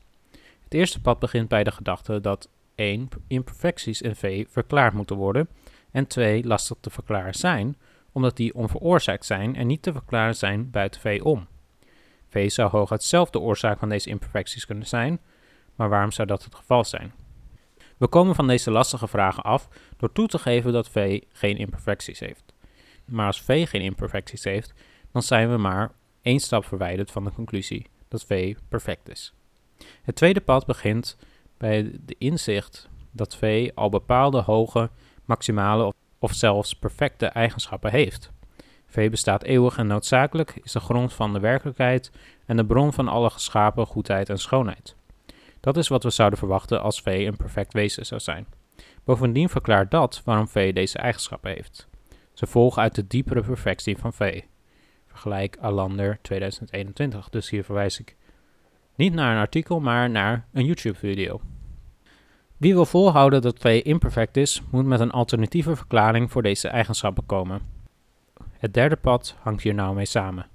Het 0.65 0.75
eerste 0.75 1.01
pad 1.01 1.19
begint 1.19 1.49
bij 1.49 1.65
de 1.65 1.71
gedachte 1.71 2.21
dat 2.21 2.49
1. 2.75 3.09
imperfecties 3.27 4.03
in 4.03 4.17
V 4.17 4.47
verklaard 4.49 4.95
moeten 4.95 5.17
worden 5.17 5.49
En 5.91 6.07
twee, 6.07 6.45
lastig 6.47 6.77
te 6.81 6.91
verklaren 6.91 7.35
zijn, 7.35 7.77
omdat 8.13 8.37
die 8.37 8.55
onveroorzaakt 8.55 9.25
zijn 9.25 9.57
en 9.57 9.67
niet 9.67 9.83
te 9.83 9.93
verklaren 9.93 10.37
zijn 10.37 10.71
buiten 10.71 11.01
V 11.01 11.21
om. 11.23 11.47
V 12.29 12.51
zou 12.51 12.71
hooguit 12.71 13.03
zelf 13.03 13.31
de 13.31 13.41
oorzaak 13.41 13.79
van 13.79 13.89
deze 13.89 14.09
imperfecties 14.09 14.67
kunnen 14.67 14.87
zijn, 14.87 15.21
maar 15.75 15.89
waarom 15.89 16.13
zou 16.13 16.29
dat 16.29 16.45
het 16.45 16.55
geval 16.55 16.85
zijn? 16.85 17.22
We 18.03 18.09
komen 18.09 18.35
van 18.35 18.47
deze 18.47 18.71
lastige 18.71 19.09
vragen 19.09 19.43
af 19.43 19.69
door 19.97 20.13
toe 20.13 20.27
te 20.27 20.39
geven 20.39 20.73
dat 20.73 20.89
V 20.89 21.21
geen 21.33 21.57
imperfecties 21.57 22.21
heeft. 22.21 22.53
Maar 23.05 23.27
als 23.27 23.41
V 23.41 23.69
geen 23.69 23.81
imperfecties 23.81 24.45
heeft, 24.45 24.75
dan 25.13 25.23
zijn 25.23 25.51
we 25.51 25.57
maar 25.57 25.93
één 26.23 26.41
stap 26.41 26.65
verwijderd 26.65 27.11
van 27.11 27.25
de 27.25 27.33
conclusie 27.33 27.87
dat 28.09 28.25
V 28.25 28.57
perfect 28.69 29.09
is. 29.09 29.35
Het 30.03 30.15
tweede 30.15 30.41
pad 30.41 30.67
begint 30.67 31.17
bij 31.57 31.91
de 32.05 32.15
inzicht 32.19 32.89
dat 33.11 33.37
V 33.37 33.71
al 33.75 33.89
bepaalde 33.89 34.41
hoge, 34.41 34.91
maximale 35.25 35.93
of 36.19 36.33
zelfs 36.33 36.75
perfecte 36.75 37.27
eigenschappen 37.27 37.91
heeft. 37.91 38.33
V 38.87 39.11
bestaat 39.11 39.43
eeuwig 39.43 39.79
en 39.79 39.87
noodzakelijk, 39.87 40.61
is 40.63 40.73
de 40.73 40.81
grond 40.81 41.13
van 41.13 41.33
de 41.33 41.41
werkelijkheid 41.41 42.11
en 42.47 42.57
de 42.57 42.67
bron 42.67 42.93
van 42.93 43.09
alle 43.09 43.31
geschapen 43.31 43.87
goedheid 43.87 44.29
en 44.29 44.39
schoonheid. 44.39 44.97
Dat 45.63 45.77
is 45.77 45.89
wat 45.89 46.03
we 46.03 46.11
zouden 46.11 46.39
verwachten 46.39 46.83
als 46.83 47.01
V 47.01 47.07
een 47.07 47.37
perfect 47.37 47.73
wezen 47.73 48.07
zou 48.07 48.21
zijn. 48.21 48.47
Bovendien 49.05 49.49
verklaart 49.49 49.91
dat 49.91 50.23
waarom 50.25 50.49
V 50.49 50.73
deze 50.73 50.99
eigenschappen 50.99 51.51
heeft. 51.51 51.89
Ze 52.33 52.47
volgen 52.47 52.83
uit 52.83 52.95
de 52.95 53.07
diepere 53.07 53.43
perfectie 53.43 53.99
van 53.99 54.13
V. 54.13 54.43
Vergelijk 55.07 55.57
Alander 55.61 56.19
2021. 56.23 57.29
Dus 57.29 57.51
hier 57.51 57.65
verwijs 57.65 58.01
ik 58.01 58.17
niet 58.95 59.13
naar 59.13 59.35
een 59.35 59.41
artikel, 59.41 59.81
maar 59.81 60.11
naar 60.11 60.47
een 60.53 60.65
YouTube-video. 60.65 61.41
Wie 62.57 62.75
wil 62.75 62.87
volhouden 62.87 63.43
dat 63.43 63.59
V 63.59 63.81
imperfect 63.85 64.37
is, 64.37 64.63
moet 64.71 64.87
met 64.87 65.01
een 65.01 65.11
alternatieve 65.11 65.77
verklaring 65.77 66.31
voor 66.31 66.43
deze 66.43 66.69
eigenschappen 66.69 67.27
komen. 67.27 67.61
Het 68.53 68.75
derde 68.75 68.97
pad 68.97 69.37
hangt 69.41 69.63
hier 69.63 69.75
nou 69.75 69.95
mee 69.95 70.07
samen. 70.07 70.47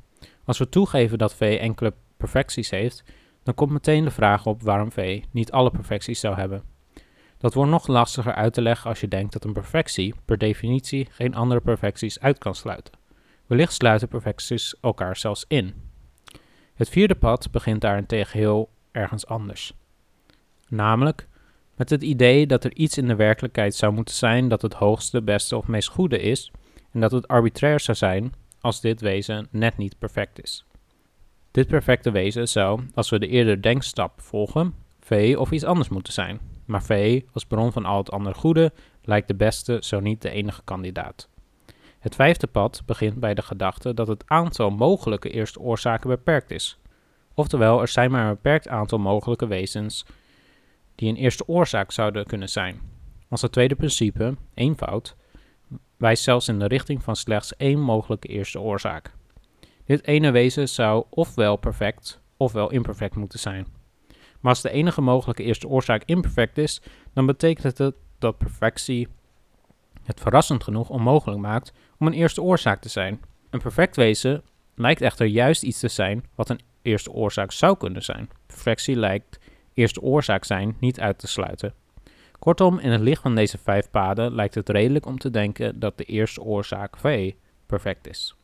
Als 0.45 0.57
we 0.57 0.69
toegeven 0.69 1.17
dat 1.17 1.35
V 1.35 1.57
enkele 1.61 1.93
perfecties 2.17 2.69
heeft, 2.69 3.03
dan 3.47 3.55
komt 3.55 3.71
meteen 3.71 4.03
de 4.03 4.11
vraag 4.11 4.45
op 4.45 4.61
waarom 4.61 4.91
V 4.91 5.23
niet 5.31 5.51
alle 5.51 5.71
perfecties 5.71 6.19
zou 6.19 6.35
hebben. 6.35 6.63
Dat 7.37 7.53
wordt 7.53 7.71
nog 7.71 7.87
lastiger 7.87 8.33
uit 8.33 8.53
te 8.53 8.61
leggen 8.61 8.89
als 8.89 8.99
je 8.99 9.07
denkt 9.07 9.33
dat 9.33 9.43
een 9.43 9.53
perfectie 9.53 10.15
per 10.25 10.37
definitie 10.37 11.07
geen 11.11 11.35
andere 11.35 11.61
perfecties 11.61 12.19
uit 12.19 12.37
kan 12.37 12.55
sluiten. 12.55 12.93
Wellicht 13.45 13.73
sluiten 13.73 14.07
perfecties 14.07 14.75
elkaar 14.81 15.17
zelfs 15.17 15.45
in. 15.47 15.73
Het 16.73 16.89
vierde 16.89 17.15
pad 17.15 17.51
begint 17.51 17.81
daarentegen 17.81 18.39
heel 18.39 18.69
ergens 18.91 19.27
anders. 19.27 19.73
Namelijk 20.67 21.27
met 21.75 21.89
het 21.89 22.03
idee 22.03 22.47
dat 22.47 22.63
er 22.63 22.73
iets 22.73 22.97
in 22.97 23.07
de 23.07 23.15
werkelijkheid 23.15 23.75
zou 23.75 23.93
moeten 23.93 24.15
zijn 24.15 24.47
dat 24.47 24.61
het 24.61 24.73
hoogste, 24.73 25.21
beste 25.21 25.57
of 25.57 25.67
meest 25.67 25.89
goede 25.89 26.19
is, 26.19 26.51
en 26.91 26.99
dat 26.99 27.11
het 27.11 27.27
arbitrair 27.27 27.79
zou 27.79 27.97
zijn 27.97 28.33
als 28.59 28.81
dit 28.81 29.01
wezen 29.01 29.47
net 29.51 29.77
niet 29.77 29.97
perfect 29.99 30.43
is. 30.43 30.66
Dit 31.51 31.67
perfecte 31.67 32.11
wezen 32.11 32.47
zou, 32.47 32.81
als 32.93 33.09
we 33.09 33.19
de 33.19 33.27
eerder 33.27 33.61
denkstap 33.61 34.21
volgen, 34.21 34.73
V 34.99 35.35
of 35.37 35.51
iets 35.51 35.63
anders 35.63 35.89
moeten 35.89 36.13
zijn. 36.13 36.39
Maar 36.65 36.83
V, 36.83 37.21
als 37.33 37.45
bron 37.45 37.71
van 37.71 37.85
al 37.85 37.97
het 37.97 38.11
andere 38.11 38.35
goede, 38.35 38.71
lijkt 39.03 39.27
de 39.27 39.35
beste, 39.35 39.77
zo 39.81 39.99
niet 39.99 40.21
de 40.21 40.29
enige 40.29 40.61
kandidaat. 40.63 41.29
Het 41.99 42.15
vijfde 42.15 42.47
pad 42.47 42.81
begint 42.85 43.19
bij 43.19 43.33
de 43.33 43.41
gedachte 43.41 43.93
dat 43.93 44.07
het 44.07 44.23
aantal 44.27 44.69
mogelijke 44.69 45.29
eerste 45.29 45.59
oorzaken 45.59 46.09
beperkt 46.09 46.51
is. 46.51 46.79
Oftewel, 47.33 47.81
er 47.81 47.87
zijn 47.87 48.11
maar 48.11 48.27
een 48.27 48.33
beperkt 48.33 48.67
aantal 48.67 48.97
mogelijke 48.97 49.47
wezens 49.47 50.05
die 50.95 51.09
een 51.09 51.15
eerste 51.15 51.47
oorzaak 51.47 51.91
zouden 51.91 52.25
kunnen 52.25 52.49
zijn. 52.49 52.79
Als 53.29 53.41
het 53.41 53.51
tweede 53.51 53.75
principe, 53.75 54.35
eenvoud, 54.53 55.15
wijst 55.97 56.23
zelfs 56.23 56.47
in 56.47 56.59
de 56.59 56.67
richting 56.67 57.03
van 57.03 57.15
slechts 57.15 57.55
één 57.55 57.79
mogelijke 57.79 58.27
eerste 58.27 58.59
oorzaak. 58.59 59.13
Dit 59.87 60.07
ene 60.07 60.31
wezen 60.31 60.69
zou 60.69 61.05
ofwel 61.09 61.55
perfect 61.55 62.21
ofwel 62.37 62.71
imperfect 62.71 63.15
moeten 63.15 63.39
zijn. 63.39 63.67
Maar 64.39 64.51
als 64.51 64.61
de 64.61 64.69
enige 64.69 65.01
mogelijke 65.01 65.43
eerste 65.43 65.67
oorzaak 65.67 66.03
imperfect 66.05 66.57
is, 66.57 66.81
dan 67.13 67.25
betekent 67.25 67.77
het 67.77 67.95
dat 68.19 68.37
perfectie 68.37 69.07
het 70.03 70.19
verrassend 70.19 70.63
genoeg 70.63 70.89
onmogelijk 70.89 71.41
maakt 71.41 71.73
om 71.99 72.07
een 72.07 72.13
eerste 72.13 72.41
oorzaak 72.41 72.81
te 72.81 72.89
zijn. 72.89 73.21
Een 73.49 73.61
perfect 73.61 73.95
wezen 73.95 74.43
lijkt 74.75 75.01
echter 75.01 75.25
juist 75.25 75.63
iets 75.63 75.79
te 75.79 75.87
zijn 75.87 76.25
wat 76.35 76.49
een 76.49 76.61
eerste 76.81 77.11
oorzaak 77.11 77.51
zou 77.51 77.77
kunnen 77.77 78.03
zijn. 78.03 78.29
Perfectie 78.45 78.95
lijkt 78.95 79.39
eerste 79.73 80.01
oorzaak 80.01 80.45
zijn 80.45 80.75
niet 80.79 80.99
uit 80.99 81.19
te 81.19 81.27
sluiten. 81.27 81.73
Kortom, 82.39 82.79
in 82.79 82.91
het 82.91 83.01
licht 83.01 83.21
van 83.21 83.35
deze 83.35 83.57
vijf 83.57 83.89
paden 83.89 84.35
lijkt 84.35 84.55
het 84.55 84.69
redelijk 84.69 85.05
om 85.05 85.17
te 85.17 85.29
denken 85.29 85.79
dat 85.79 85.97
de 85.97 86.03
eerste 86.03 86.41
oorzaak 86.41 86.97
V 86.97 87.33
perfect 87.65 88.07
is. 88.07 88.36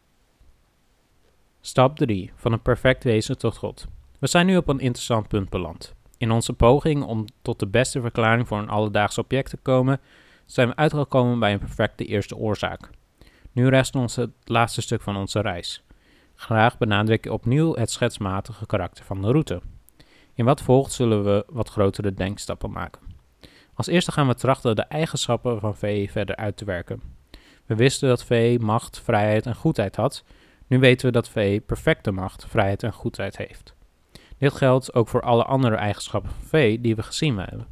Stap 1.66 1.98
3. 1.98 2.32
Van 2.36 2.52
een 2.52 2.62
perfect 2.62 3.04
wezen 3.04 3.38
tot 3.38 3.58
God. 3.58 3.88
We 4.20 4.28
zijn 4.28 4.46
nu 4.46 4.58
op 4.58 4.68
een 4.68 4.80
interessant 4.80 5.28
punt 5.28 5.50
beland. 5.50 5.94
In 6.18 6.32
onze 6.32 6.54
poging 6.54 7.04
om 7.04 7.26
tot 7.42 7.60
de 7.60 7.68
beste 7.68 8.02
verklaring 8.02 8.48
voor 8.48 8.58
een 8.58 8.70
alledaags 8.70 9.18
object 9.18 9.50
te 9.50 9.58
komen, 9.58 10.00
zijn 10.46 10.68
we 10.68 10.76
uitgekomen 10.76 11.40
bij 11.40 11.54
een 11.54 11.60
perfecte 11.60 12.06
eerste 12.06 12.36
oorzaak. 12.36 12.90
Nu 13.52 13.68
rest 13.68 13.96
ons 13.96 14.16
het 14.16 14.30
laatste 14.44 14.82
stuk 14.82 15.02
van 15.02 15.16
onze 15.16 15.40
reis. 15.40 15.84
Graag 16.36 16.78
benadruk 16.78 17.26
ik 17.26 17.32
opnieuw 17.32 17.76
het 17.76 17.92
schetsmatige 17.92 18.66
karakter 18.66 19.06
van 19.06 19.22
de 19.22 19.32
route. 19.32 19.62
In 20.34 20.46
wat 20.46 20.62
volgt 20.62 20.92
zullen 20.92 21.24
we 21.24 21.46
wat 21.48 21.70
grotere 21.70 22.14
denkstappen 22.14 22.72
maken. 22.72 23.02
Als 23.74 23.88
eerste 23.88 24.12
gaan 24.12 24.28
we 24.28 24.36
trachten 24.36 24.76
de 24.76 24.82
eigenschappen 24.82 25.60
van 25.60 25.76
V 25.76 26.12
verder 26.12 26.36
uit 26.36 26.58
te 26.58 26.66
werken. 26.66 27.02
We 27.66 27.76
wisten 27.76 28.10
dat 28.10 28.24
V 28.24 28.58
macht, 28.62 29.00
vrijheid 29.00 29.46
en 29.46 29.56
goedheid 29.56 29.96
had. 29.96 30.24
Nu 30.74 30.80
weten 30.80 31.06
we 31.06 31.12
dat 31.12 31.30
V 31.30 31.62
perfecte 31.66 32.12
macht, 32.12 32.46
vrijheid 32.48 32.84
en 32.84 32.94
goedheid 32.94 33.38
heeft. 33.38 33.76
Dit 34.38 34.54
geldt 34.54 34.94
ook 34.94 35.08
voor 35.08 35.22
alle 35.22 35.44
andere 35.44 35.76
eigenschappen 35.76 36.32
van 36.32 36.44
V 36.44 36.80
die 36.80 36.96
we 36.96 37.04
gezien 37.04 37.38
hebben. 37.38 37.68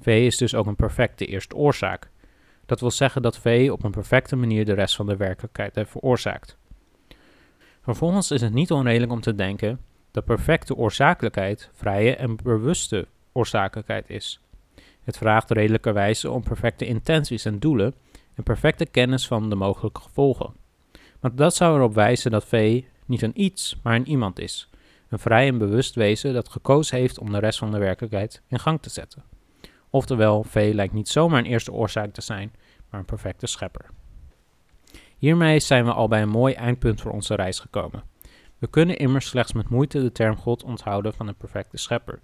V 0.00 0.06
is 0.06 0.36
dus 0.36 0.54
ook 0.54 0.66
een 0.66 0.76
perfecte 0.76 1.26
eerste 1.26 1.56
oorzaak. 1.56 2.10
Dat 2.66 2.80
wil 2.80 2.90
zeggen 2.90 3.22
dat 3.22 3.38
V 3.38 3.68
op 3.72 3.84
een 3.84 3.90
perfecte 3.90 4.36
manier 4.36 4.64
de 4.64 4.72
rest 4.72 4.96
van 4.96 5.06
de 5.06 5.16
werkelijkheid 5.16 5.74
heeft 5.74 5.90
veroorzaakt. 5.90 6.56
Vervolgens 7.80 8.30
is 8.30 8.40
het 8.40 8.52
niet 8.52 8.70
onredelijk 8.70 9.12
om 9.12 9.20
te 9.20 9.34
denken 9.34 9.80
dat 10.10 10.24
perfecte 10.24 10.76
oorzakelijkheid 10.76 11.70
vrije 11.72 12.16
en 12.16 12.36
bewuste 12.36 13.06
oorzakelijkheid 13.32 14.10
is. 14.10 14.40
Het 15.04 15.18
vraagt 15.18 15.50
redelijkerwijze 15.50 16.30
om 16.30 16.42
perfecte 16.42 16.86
intenties 16.86 17.44
en 17.44 17.58
doelen 17.58 17.94
en 18.34 18.42
perfecte 18.42 18.86
kennis 18.86 19.26
van 19.26 19.50
de 19.50 19.56
mogelijke 19.56 20.00
gevolgen. 20.00 20.57
Want 21.20 21.36
dat 21.36 21.54
zou 21.54 21.76
erop 21.76 21.94
wijzen 21.94 22.30
dat 22.30 22.44
V 22.44 22.82
niet 23.06 23.22
een 23.22 23.42
iets, 23.42 23.80
maar 23.82 23.94
een 23.94 24.08
iemand 24.08 24.38
is. 24.38 24.70
Een 25.08 25.18
vrij 25.18 25.48
en 25.48 25.58
bewust 25.58 25.94
wezen 25.94 26.34
dat 26.34 26.48
gekozen 26.48 26.98
heeft 26.98 27.18
om 27.18 27.32
de 27.32 27.38
rest 27.38 27.58
van 27.58 27.70
de 27.70 27.78
werkelijkheid 27.78 28.42
in 28.48 28.58
gang 28.58 28.82
te 28.82 28.90
zetten. 28.90 29.22
Oftewel, 29.90 30.44
V 30.44 30.70
lijkt 30.74 30.92
niet 30.92 31.08
zomaar 31.08 31.38
een 31.38 31.50
eerste 31.50 31.72
oorzaak 31.72 32.12
te 32.12 32.20
zijn, 32.20 32.52
maar 32.90 33.00
een 33.00 33.06
perfecte 33.06 33.46
schepper. 33.46 33.90
Hiermee 35.18 35.60
zijn 35.60 35.84
we 35.84 35.92
al 35.92 36.08
bij 36.08 36.22
een 36.22 36.28
mooi 36.28 36.54
eindpunt 36.54 37.00
voor 37.00 37.12
onze 37.12 37.34
reis 37.34 37.58
gekomen. 37.58 38.02
We 38.58 38.66
kunnen 38.66 38.96
immers 38.96 39.26
slechts 39.26 39.52
met 39.52 39.68
moeite 39.68 40.02
de 40.02 40.12
term 40.12 40.36
God 40.36 40.62
onthouden 40.64 41.14
van 41.14 41.28
een 41.28 41.36
perfecte 41.36 41.76
schepper. 41.76 42.20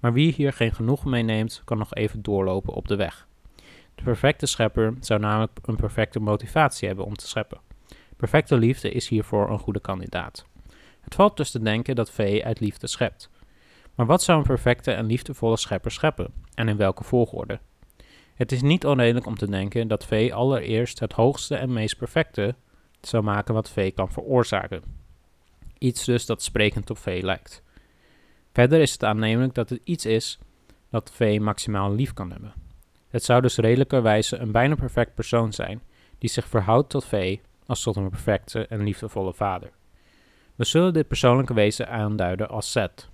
Maar 0.00 0.12
wie 0.12 0.32
hier 0.32 0.52
geen 0.52 0.74
genoegen 0.74 1.10
mee 1.10 1.22
neemt, 1.22 1.62
kan 1.64 1.78
nog 1.78 1.94
even 1.94 2.22
doorlopen 2.22 2.74
op 2.74 2.88
de 2.88 2.96
weg. 2.96 3.28
De 3.94 4.02
perfecte 4.02 4.46
schepper 4.46 4.94
zou 5.00 5.20
namelijk 5.20 5.58
een 5.62 5.76
perfecte 5.76 6.20
motivatie 6.20 6.88
hebben 6.88 7.04
om 7.04 7.16
te 7.16 7.26
scheppen. 7.26 7.60
Perfecte 8.20 8.56
liefde 8.56 8.90
is 8.90 9.08
hiervoor 9.08 9.50
een 9.50 9.58
goede 9.58 9.80
kandidaat. 9.80 10.46
Het 11.00 11.14
valt 11.14 11.36
dus 11.36 11.50
te 11.50 11.60
denken 11.60 11.94
dat 11.94 12.10
V 12.10 12.40
uit 12.44 12.60
liefde 12.60 12.86
schept. 12.86 13.30
Maar 13.94 14.06
wat 14.06 14.22
zou 14.22 14.38
een 14.38 14.44
perfecte 14.44 14.92
en 14.92 15.06
liefdevolle 15.06 15.56
schepper 15.56 15.90
scheppen, 15.90 16.32
en 16.54 16.68
in 16.68 16.76
welke 16.76 17.04
volgorde? 17.04 17.60
Het 18.34 18.52
is 18.52 18.62
niet 18.62 18.86
onredelijk 18.86 19.26
om 19.26 19.36
te 19.36 19.50
denken 19.50 19.88
dat 19.88 20.06
V 20.06 20.30
allereerst 20.32 20.98
het 20.98 21.12
hoogste 21.12 21.56
en 21.56 21.72
meest 21.72 21.96
perfecte 21.96 22.54
zou 23.00 23.22
maken 23.22 23.54
wat 23.54 23.70
V 23.70 23.94
kan 23.94 24.12
veroorzaken. 24.12 24.82
Iets 25.78 26.04
dus 26.04 26.26
dat 26.26 26.42
sprekend 26.42 26.90
op 26.90 26.98
V 26.98 27.20
lijkt. 27.22 27.62
Verder 28.52 28.80
is 28.80 28.92
het 28.92 29.04
aannemelijk 29.04 29.54
dat 29.54 29.68
het 29.68 29.80
iets 29.84 30.06
is 30.06 30.38
dat 30.90 31.10
V 31.14 31.38
maximaal 31.40 31.94
lief 31.94 32.12
kan 32.12 32.30
hebben. 32.30 32.52
Het 33.08 33.24
zou 33.24 33.40
dus 33.40 33.56
redelijkerwijze 33.56 34.36
een 34.36 34.52
bijna 34.52 34.74
perfect 34.74 35.14
persoon 35.14 35.52
zijn 35.52 35.80
die 36.18 36.30
zich 36.30 36.48
verhoudt 36.48 36.90
tot 36.90 37.04
V 37.04 37.38
als 37.70 37.82
tot 37.82 37.96
een 37.96 38.10
perfecte 38.10 38.66
en 38.66 38.82
liefdevolle 38.82 39.34
vader. 39.34 39.70
We 40.56 40.64
zullen 40.64 40.92
dit 40.92 41.08
persoonlijke 41.08 41.54
wezen 41.54 41.88
aanduiden 41.88 42.48
als 42.48 42.72
Zet. 42.72 43.08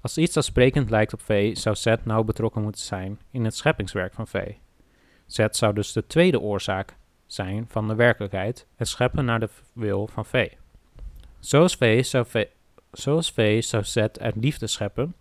Als 0.00 0.18
iets 0.18 0.34
dat 0.34 0.44
sprekend 0.44 0.90
lijkt 0.90 1.12
op 1.12 1.20
V, 1.20 1.56
zou 1.56 1.76
Zet 1.76 2.04
nauw 2.04 2.22
betrokken 2.22 2.62
moeten 2.62 2.82
zijn 2.82 3.20
in 3.30 3.44
het 3.44 3.56
scheppingswerk 3.56 4.14
van 4.14 4.26
V. 4.26 4.52
Zet 5.26 5.56
zou 5.56 5.74
dus 5.74 5.92
de 5.92 6.06
tweede 6.06 6.40
oorzaak 6.40 6.96
zijn 7.26 7.66
van 7.68 7.88
de 7.88 7.94
werkelijkheid 7.94 8.66
en 8.76 8.86
scheppen 8.86 9.24
naar 9.24 9.40
de 9.40 9.48
wil 9.72 10.06
van 10.06 10.24
V. 10.24 10.52
Zoals 11.40 11.74
V 11.74 12.04
zou, 12.04 12.26
v, 12.26 12.44
zoals 12.92 13.30
v 13.30 13.62
zou 13.62 13.84
Z 13.84 13.96
uit 13.96 14.36
liefde 14.36 14.66
scheppen 14.66 15.14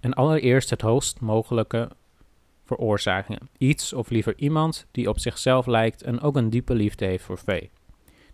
en 0.00 0.14
allereerst 0.14 0.70
het 0.70 0.80
hoogst 0.80 1.20
mogelijke 1.20 1.88
veroorzakingen. 2.64 3.48
Iets 3.58 3.92
of 3.92 4.10
liever 4.10 4.36
iemand 4.36 4.86
die 4.90 5.08
op 5.08 5.18
zichzelf 5.18 5.66
lijkt 5.66 6.02
en 6.02 6.20
ook 6.20 6.36
een 6.36 6.50
diepe 6.50 6.74
liefde 6.74 7.04
heeft 7.04 7.24
voor 7.24 7.38
vee. 7.38 7.70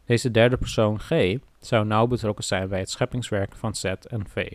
Deze 0.05 0.31
derde 0.31 0.57
persoon 0.57 1.01
G 1.01 1.37
zou 1.59 1.87
nauw 1.87 2.07
betrokken 2.07 2.45
zijn 2.45 2.69
bij 2.69 2.79
het 2.79 2.91
scheppingswerk 2.91 3.57
van 3.57 3.75
Zet 3.75 4.07
en 4.07 4.29
V. 4.29 4.53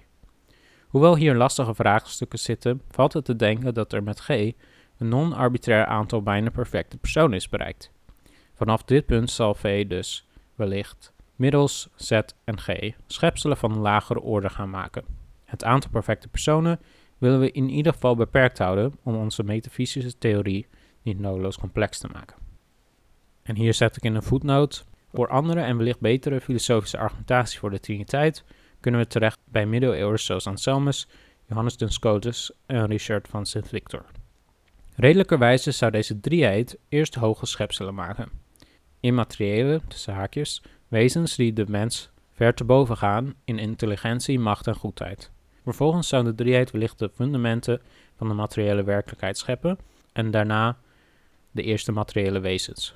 Hoewel 0.87 1.15
hier 1.15 1.35
lastige 1.35 1.73
vraagstukken 1.73 2.39
zitten, 2.39 2.81
valt 2.89 3.13
het 3.13 3.25
te 3.25 3.35
denken 3.35 3.73
dat 3.73 3.93
er 3.93 4.03
met 4.03 4.19
G 4.19 4.29
een 4.29 4.55
non-arbitrair 4.97 5.85
aantal 5.85 6.21
bijna 6.21 6.49
perfecte 6.49 6.97
personen 6.97 7.33
is 7.33 7.49
bereikt. 7.49 7.91
Vanaf 8.53 8.83
dit 8.83 9.05
punt 9.05 9.29
zal 9.29 9.55
V 9.55 9.87
dus 9.87 10.27
wellicht 10.55 11.13
middels 11.35 11.89
Z 11.95 12.11
en 12.43 12.59
G 12.59 12.69
schepselen 13.07 13.57
van 13.57 13.71
een 13.71 13.79
lagere 13.79 14.21
orde 14.21 14.49
gaan 14.49 14.69
maken. 14.69 15.03
Het 15.45 15.63
aantal 15.63 15.91
perfecte 15.91 16.27
personen 16.27 16.79
willen 17.17 17.39
we 17.39 17.51
in 17.51 17.69
ieder 17.69 17.93
geval 17.93 18.15
beperkt 18.15 18.57
houden 18.57 18.97
om 19.03 19.15
onze 19.15 19.43
metafysische 19.43 20.17
theorie 20.17 20.67
niet 21.01 21.19
nodeloos 21.19 21.57
complex 21.57 21.99
te 21.99 22.07
maken. 22.13 22.37
En 23.43 23.55
hier 23.55 23.73
zet 23.73 23.95
ik 23.95 24.03
in 24.03 24.15
een 24.15 24.23
voetnoot. 24.23 24.85
Voor 25.13 25.27
andere 25.27 25.59
en 25.59 25.77
wellicht 25.77 25.99
betere 25.99 26.41
filosofische 26.41 26.97
argumentatie 26.97 27.59
voor 27.59 27.69
de 27.69 27.79
Triniteit 27.79 28.43
kunnen 28.79 29.01
we 29.01 29.07
terecht 29.07 29.39
bij 29.45 29.65
middeleeuwers 29.65 30.25
zoals 30.25 30.47
Anselmus, 30.47 31.07
Johannes 31.45 31.77
de 31.77 31.91
Scotus 31.91 32.51
en 32.65 32.85
Richard 32.85 33.27
van 33.27 33.45
St. 33.45 33.67
Victor. 33.67 34.05
Redelijkerwijze 34.95 35.71
zou 35.71 35.91
deze 35.91 36.19
drieheid 36.19 36.77
eerst 36.89 37.15
hoge 37.15 37.45
schepselen 37.45 37.93
maken. 37.93 38.29
Immateriële, 38.99 39.81
tussen 39.87 40.13
haakjes, 40.13 40.63
wezens 40.87 41.35
die 41.35 41.53
de 41.53 41.65
mens 41.67 42.09
ver 42.33 42.53
te 42.53 42.63
boven 42.63 42.97
gaan 42.97 43.33
in 43.43 43.59
intelligentie, 43.59 44.39
macht 44.39 44.67
en 44.67 44.75
goedheid. 44.75 45.31
Vervolgens 45.63 46.07
zou 46.07 46.23
de 46.23 46.35
drieheid 46.35 46.71
wellicht 46.71 46.99
de 46.99 47.09
fundamenten 47.13 47.81
van 48.17 48.27
de 48.27 48.33
materiële 48.33 48.83
werkelijkheid 48.83 49.37
scheppen 49.37 49.77
en 50.13 50.31
daarna 50.31 50.77
de 51.51 51.63
eerste 51.63 51.91
materiële 51.91 52.39
wezens. 52.39 52.93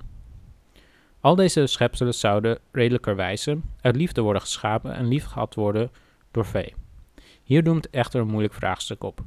Al 1.24 1.36
deze 1.36 1.68
schepselen 1.68 2.14
zouden 2.14 2.60
redelijkerwijze 2.72 3.60
uit 3.82 3.96
liefde 3.96 4.22
worden 4.22 4.42
geschapen 4.42 4.94
en 4.94 5.08
liefgehad 5.08 5.56
worden 5.56 5.92
door 6.32 6.46
vee. 6.46 6.74
Hier 7.44 7.64
doemt 7.64 7.90
echter 7.90 8.22
een 8.22 8.28
moeilijk 8.28 8.54
vraagstuk 8.54 9.04
op. 9.04 9.22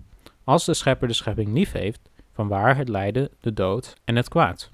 Als 0.44 0.64
de 0.64 0.74
schepper 0.74 1.08
de 1.08 1.14
schepping 1.14 1.52
lief 1.52 1.72
heeft, 1.72 2.00
van 2.32 2.48
waar 2.48 2.76
het 2.76 2.88
lijden, 2.88 3.30
de 3.40 3.52
dood 3.52 3.94
en 4.04 4.16
het 4.16 4.28
kwaad? 4.28 4.70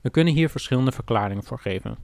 We 0.00 0.10
kunnen 0.10 0.34
hier 0.34 0.50
verschillende 0.50 0.92
verklaringen 0.92 1.44
voor 1.44 1.58
geven. 1.58 1.96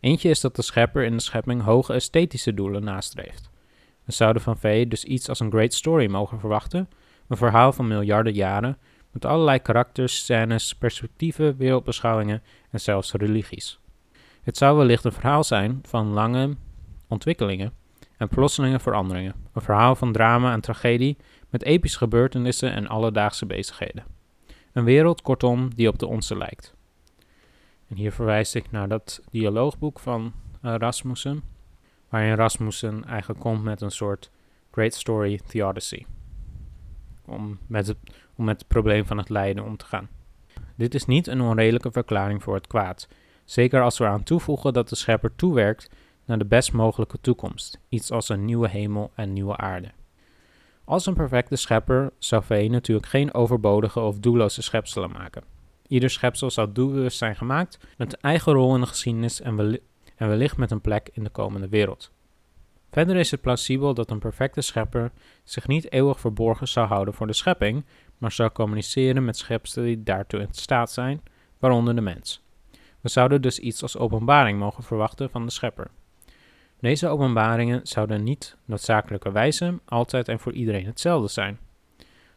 Eentje 0.00 0.28
is 0.28 0.40
dat 0.40 0.56
de 0.56 0.62
schepper 0.62 1.04
in 1.04 1.16
de 1.16 1.22
schepping 1.22 1.62
hoge 1.62 1.92
esthetische 1.92 2.54
doelen 2.54 2.84
nastreeft. 2.84 3.50
We 4.04 4.12
zouden 4.12 4.42
van 4.42 4.58
V 4.58 4.86
dus 4.86 5.04
iets 5.04 5.28
als 5.28 5.40
een 5.40 5.50
great 5.50 5.74
story 5.74 6.10
mogen 6.10 6.40
verwachten, 6.40 6.88
een 7.28 7.36
verhaal 7.36 7.72
van 7.72 7.88
miljarden 7.88 8.32
jaren, 8.32 8.78
met 9.16 9.24
allerlei 9.24 9.58
karakters, 9.58 10.24
scènes, 10.24 10.74
perspectieven, 10.74 11.56
wereldbeschouwingen 11.56 12.42
en 12.70 12.80
zelfs 12.80 13.12
religies. 13.12 13.78
Het 14.42 14.56
zou 14.56 14.76
wellicht 14.76 15.04
een 15.04 15.12
verhaal 15.12 15.44
zijn 15.44 15.78
van 15.82 16.06
lange 16.06 16.56
ontwikkelingen 17.08 17.72
en 18.16 18.28
plotselinge 18.28 18.80
veranderingen, 18.80 19.34
een 19.52 19.62
verhaal 19.62 19.94
van 19.94 20.12
drama 20.12 20.52
en 20.52 20.60
tragedie 20.60 21.16
met 21.50 21.62
epische 21.62 21.98
gebeurtenissen 21.98 22.72
en 22.72 22.86
alledaagse 22.86 23.46
bezigheden. 23.46 24.04
Een 24.72 24.84
wereld, 24.84 25.22
kortom, 25.22 25.74
die 25.74 25.88
op 25.88 25.98
de 25.98 26.06
onze 26.06 26.36
lijkt. 26.36 26.74
En 27.88 27.96
hier 27.96 28.12
verwijs 28.12 28.54
ik 28.54 28.70
naar 28.70 28.88
dat 28.88 29.20
dialoogboek 29.30 29.98
van 29.98 30.32
uh, 30.62 30.74
Rasmussen, 30.74 31.42
waarin 32.08 32.34
Rasmussen 32.34 33.04
eigenlijk 33.04 33.40
komt 33.40 33.62
met 33.62 33.80
een 33.80 33.90
soort 33.90 34.30
Great 34.70 34.94
Story 34.94 35.40
Theodicy. 35.46 36.04
Om 37.24 37.58
met, 37.66 37.86
het, 37.86 37.96
om 38.36 38.44
met 38.44 38.58
het 38.58 38.68
probleem 38.68 39.06
van 39.06 39.18
het 39.18 39.28
lijden 39.28 39.64
om 39.64 39.76
te 39.76 39.84
gaan. 39.84 40.08
Dit 40.76 40.94
is 40.94 41.06
niet 41.06 41.26
een 41.26 41.40
onredelijke 41.40 41.90
verklaring 41.92 42.42
voor 42.42 42.54
het 42.54 42.66
kwaad, 42.66 43.08
zeker 43.44 43.82
als 43.82 43.98
we 43.98 44.04
eraan 44.04 44.22
toevoegen 44.22 44.72
dat 44.72 44.88
de 44.88 44.96
schepper 44.96 45.36
toewerkt 45.36 45.90
naar 46.24 46.38
de 46.38 46.44
best 46.44 46.72
mogelijke 46.72 47.20
toekomst, 47.20 47.80
iets 47.88 48.10
als 48.10 48.28
een 48.28 48.44
nieuwe 48.44 48.68
hemel 48.68 49.12
en 49.14 49.32
nieuwe 49.32 49.56
aarde. 49.56 49.90
Als 50.84 51.06
een 51.06 51.14
perfecte 51.14 51.56
schepper 51.56 52.12
zou 52.18 52.42
V 52.44 52.66
natuurlijk 52.70 53.06
geen 53.06 53.34
overbodige 53.34 54.00
of 54.00 54.18
doelloze 54.18 54.62
schepselen 54.62 55.10
maken. 55.10 55.42
Ieder 55.86 56.10
schepsel 56.10 56.50
zou 56.50 56.72
doelbewust 56.72 57.18
zijn 57.18 57.36
gemaakt 57.36 57.78
met 57.96 58.12
een 58.12 58.20
eigen 58.20 58.52
rol 58.52 58.74
in 58.74 58.80
de 58.80 58.86
geschiedenis 58.86 59.40
en, 59.40 59.80
en 60.16 60.28
wellicht 60.28 60.56
met 60.56 60.70
een 60.70 60.80
plek 60.80 61.08
in 61.12 61.24
de 61.24 61.30
komende 61.30 61.68
wereld. 61.68 62.10
Verder 62.90 63.16
is 63.16 63.30
het 63.30 63.40
plausibel 63.40 63.94
dat 63.94 64.10
een 64.10 64.18
perfecte 64.18 64.60
schepper 64.60 65.12
zich 65.44 65.66
niet 65.66 65.92
eeuwig 65.92 66.20
verborgen 66.20 66.68
zou 66.68 66.86
houden 66.86 67.14
voor 67.14 67.26
de 67.26 67.32
schepping, 67.32 67.84
maar 68.18 68.32
zou 68.32 68.50
communiceren 68.50 69.24
met 69.24 69.36
schepselen 69.36 69.86
die 69.86 70.02
daartoe 70.02 70.40
in 70.40 70.48
staat 70.50 70.92
zijn, 70.92 71.22
waaronder 71.58 71.94
de 71.94 72.00
mens. 72.00 72.44
We 73.00 73.08
zouden 73.08 73.42
dus 73.42 73.58
iets 73.58 73.82
als 73.82 73.98
openbaring 73.98 74.58
mogen 74.58 74.82
verwachten 74.82 75.30
van 75.30 75.46
de 75.46 75.52
schepper. 75.52 75.90
Deze 76.80 77.08
openbaringen 77.08 77.80
zouden 77.86 78.22
niet 78.22 78.56
noodzakelijkerwijze 78.64 79.78
altijd 79.84 80.28
en 80.28 80.40
voor 80.40 80.52
iedereen 80.52 80.86
hetzelfde 80.86 81.28
zijn. 81.28 81.58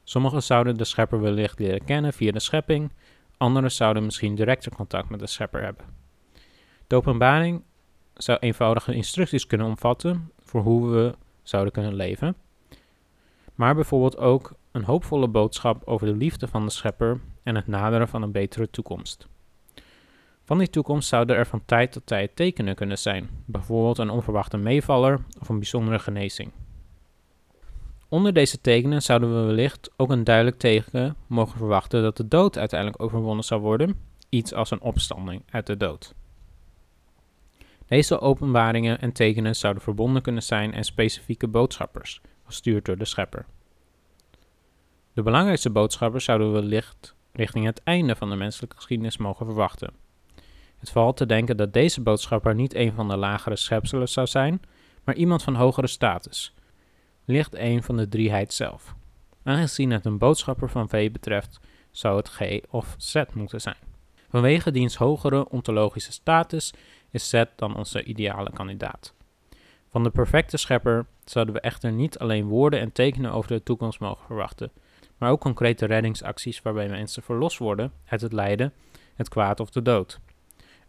Sommigen 0.03 0.43
zouden 0.43 0.77
de 0.77 0.83
schepper 0.83 1.21
wellicht 1.21 1.59
leren 1.59 1.85
kennen 1.85 2.13
via 2.13 2.31
de 2.31 2.39
schepping, 2.39 2.91
anderen 3.37 3.71
zouden 3.71 4.03
misschien 4.03 4.35
directer 4.35 4.75
contact 4.75 5.09
met 5.09 5.19
de 5.19 5.27
schepper 5.27 5.63
hebben. 5.63 5.85
De 6.87 6.95
openbaring 6.95 7.63
zou 8.13 8.37
eenvoudige 8.39 8.93
instructies 8.93 9.47
kunnen 9.47 9.67
omvatten 9.67 10.31
voor 10.39 10.61
hoe 10.61 10.89
we 10.89 11.15
zouden 11.43 11.73
kunnen 11.73 11.93
leven, 11.93 12.35
maar 13.59 13.75
bijvoorbeeld 13.75 14.17
ook 14.17 14.53
een 14.71 14.83
hoopvolle 14.83 15.27
boodschap 15.27 15.81
over 15.85 16.07
de 16.07 16.15
liefde 16.15 16.47
van 16.47 16.65
de 16.65 16.71
schepper 16.71 17.19
en 17.43 17.55
het 17.55 17.67
naderen 17.67 18.07
van 18.07 18.21
een 18.21 18.31
betere 18.31 18.69
toekomst. 18.69 19.27
Van 20.43 20.57
die 20.57 20.69
toekomst 20.69 21.07
zouden 21.07 21.35
er 21.35 21.45
van 21.45 21.65
tijd 21.65 21.91
tot 21.91 22.05
tijd 22.05 22.35
tekenen 22.35 22.75
kunnen 22.75 22.97
zijn, 22.97 23.29
bijvoorbeeld 23.45 23.97
een 23.97 24.09
onverwachte 24.09 24.57
meevaller 24.57 25.19
of 25.39 25.49
een 25.49 25.59
bijzondere 25.59 25.99
genezing. 25.99 26.51
Onder 28.09 28.33
deze 28.33 28.61
tekenen 28.61 29.01
zouden 29.01 29.39
we 29.39 29.45
wellicht 29.45 29.91
ook 29.97 30.09
een 30.09 30.23
duidelijk 30.23 30.57
teken 30.57 31.15
mogen 31.27 31.57
verwachten 31.57 32.01
dat 32.01 32.17
de 32.17 32.27
dood 32.27 32.57
uiteindelijk 32.57 33.01
overwonnen 33.01 33.43
zou 33.43 33.61
worden, 33.61 33.99
iets 34.29 34.53
als 34.53 34.71
een 34.71 34.81
opstanding 34.81 35.43
uit 35.49 35.67
de 35.67 35.77
dood. 35.77 36.13
Deze 37.87 38.19
openbaringen 38.19 38.99
en 39.01 39.11
tekenen 39.11 39.55
zouden 39.55 39.83
verbonden 39.83 40.21
kunnen 40.21 40.43
zijn 40.43 40.75
aan 40.75 40.83
specifieke 40.83 41.47
boodschappers, 41.47 42.21
gestuurd 42.49 42.85
door 42.85 42.97
de 42.97 43.05
schepper. 43.05 43.45
De 45.13 45.21
belangrijkste 45.21 45.69
boodschappers 45.69 46.25
zouden 46.25 46.53
we 46.53 46.59
wellicht 46.59 47.15
richting 47.31 47.65
het 47.65 47.83
einde 47.83 48.15
van 48.15 48.29
de 48.29 48.35
menselijke 48.35 48.75
geschiedenis 48.75 49.17
mogen 49.17 49.45
verwachten. 49.45 49.93
Het 50.77 50.89
valt 50.89 51.17
te 51.17 51.25
denken 51.25 51.57
dat 51.57 51.73
deze 51.73 52.01
boodschapper 52.01 52.55
niet 52.55 52.75
een 52.75 52.93
van 52.93 53.07
de 53.07 53.17
lagere 53.17 53.55
schepselen 53.55 54.09
zou 54.09 54.27
zijn, 54.27 54.61
maar 55.03 55.15
iemand 55.15 55.43
van 55.43 55.55
hogere 55.55 55.87
status, 55.87 56.53
ligt 57.25 57.55
een 57.55 57.83
van 57.83 57.97
de 57.97 58.07
drieheid 58.07 58.53
zelf. 58.53 58.95
Aangezien 59.43 59.91
het 59.91 60.05
een 60.05 60.17
boodschapper 60.17 60.69
van 60.69 60.89
V 60.89 61.11
betreft, 61.11 61.59
zou 61.91 62.17
het 62.17 62.29
G 62.29 62.41
of 62.69 62.95
Z 62.97 63.23
moeten 63.33 63.61
zijn. 63.61 63.87
Vanwege 64.29 64.71
diens 64.71 64.95
hogere 64.95 65.49
ontologische 65.49 66.11
status 66.11 66.73
is 67.11 67.29
Z 67.29 67.43
dan 67.55 67.75
onze 67.75 68.03
ideale 68.03 68.51
kandidaat. 68.51 69.13
Van 69.89 70.03
de 70.03 70.09
perfecte 70.09 70.57
schepper 70.57 71.05
zouden 71.29 71.53
we 71.53 71.59
echter 71.59 71.91
niet 71.91 72.19
alleen 72.19 72.47
woorden 72.47 72.79
en 72.79 72.91
tekenen 72.91 73.31
over 73.31 73.51
de 73.51 73.63
toekomst 73.63 73.99
mogen 73.99 74.25
verwachten, 74.25 74.71
maar 75.17 75.31
ook 75.31 75.39
concrete 75.39 75.85
reddingsacties 75.85 76.61
waarbij 76.61 76.89
mensen 76.89 77.23
verlost 77.23 77.57
worden 77.57 77.91
uit 78.05 78.21
het 78.21 78.33
lijden, 78.33 78.73
het 79.15 79.29
kwaad 79.29 79.59
of 79.59 79.69
de 79.69 79.81
dood. 79.81 80.19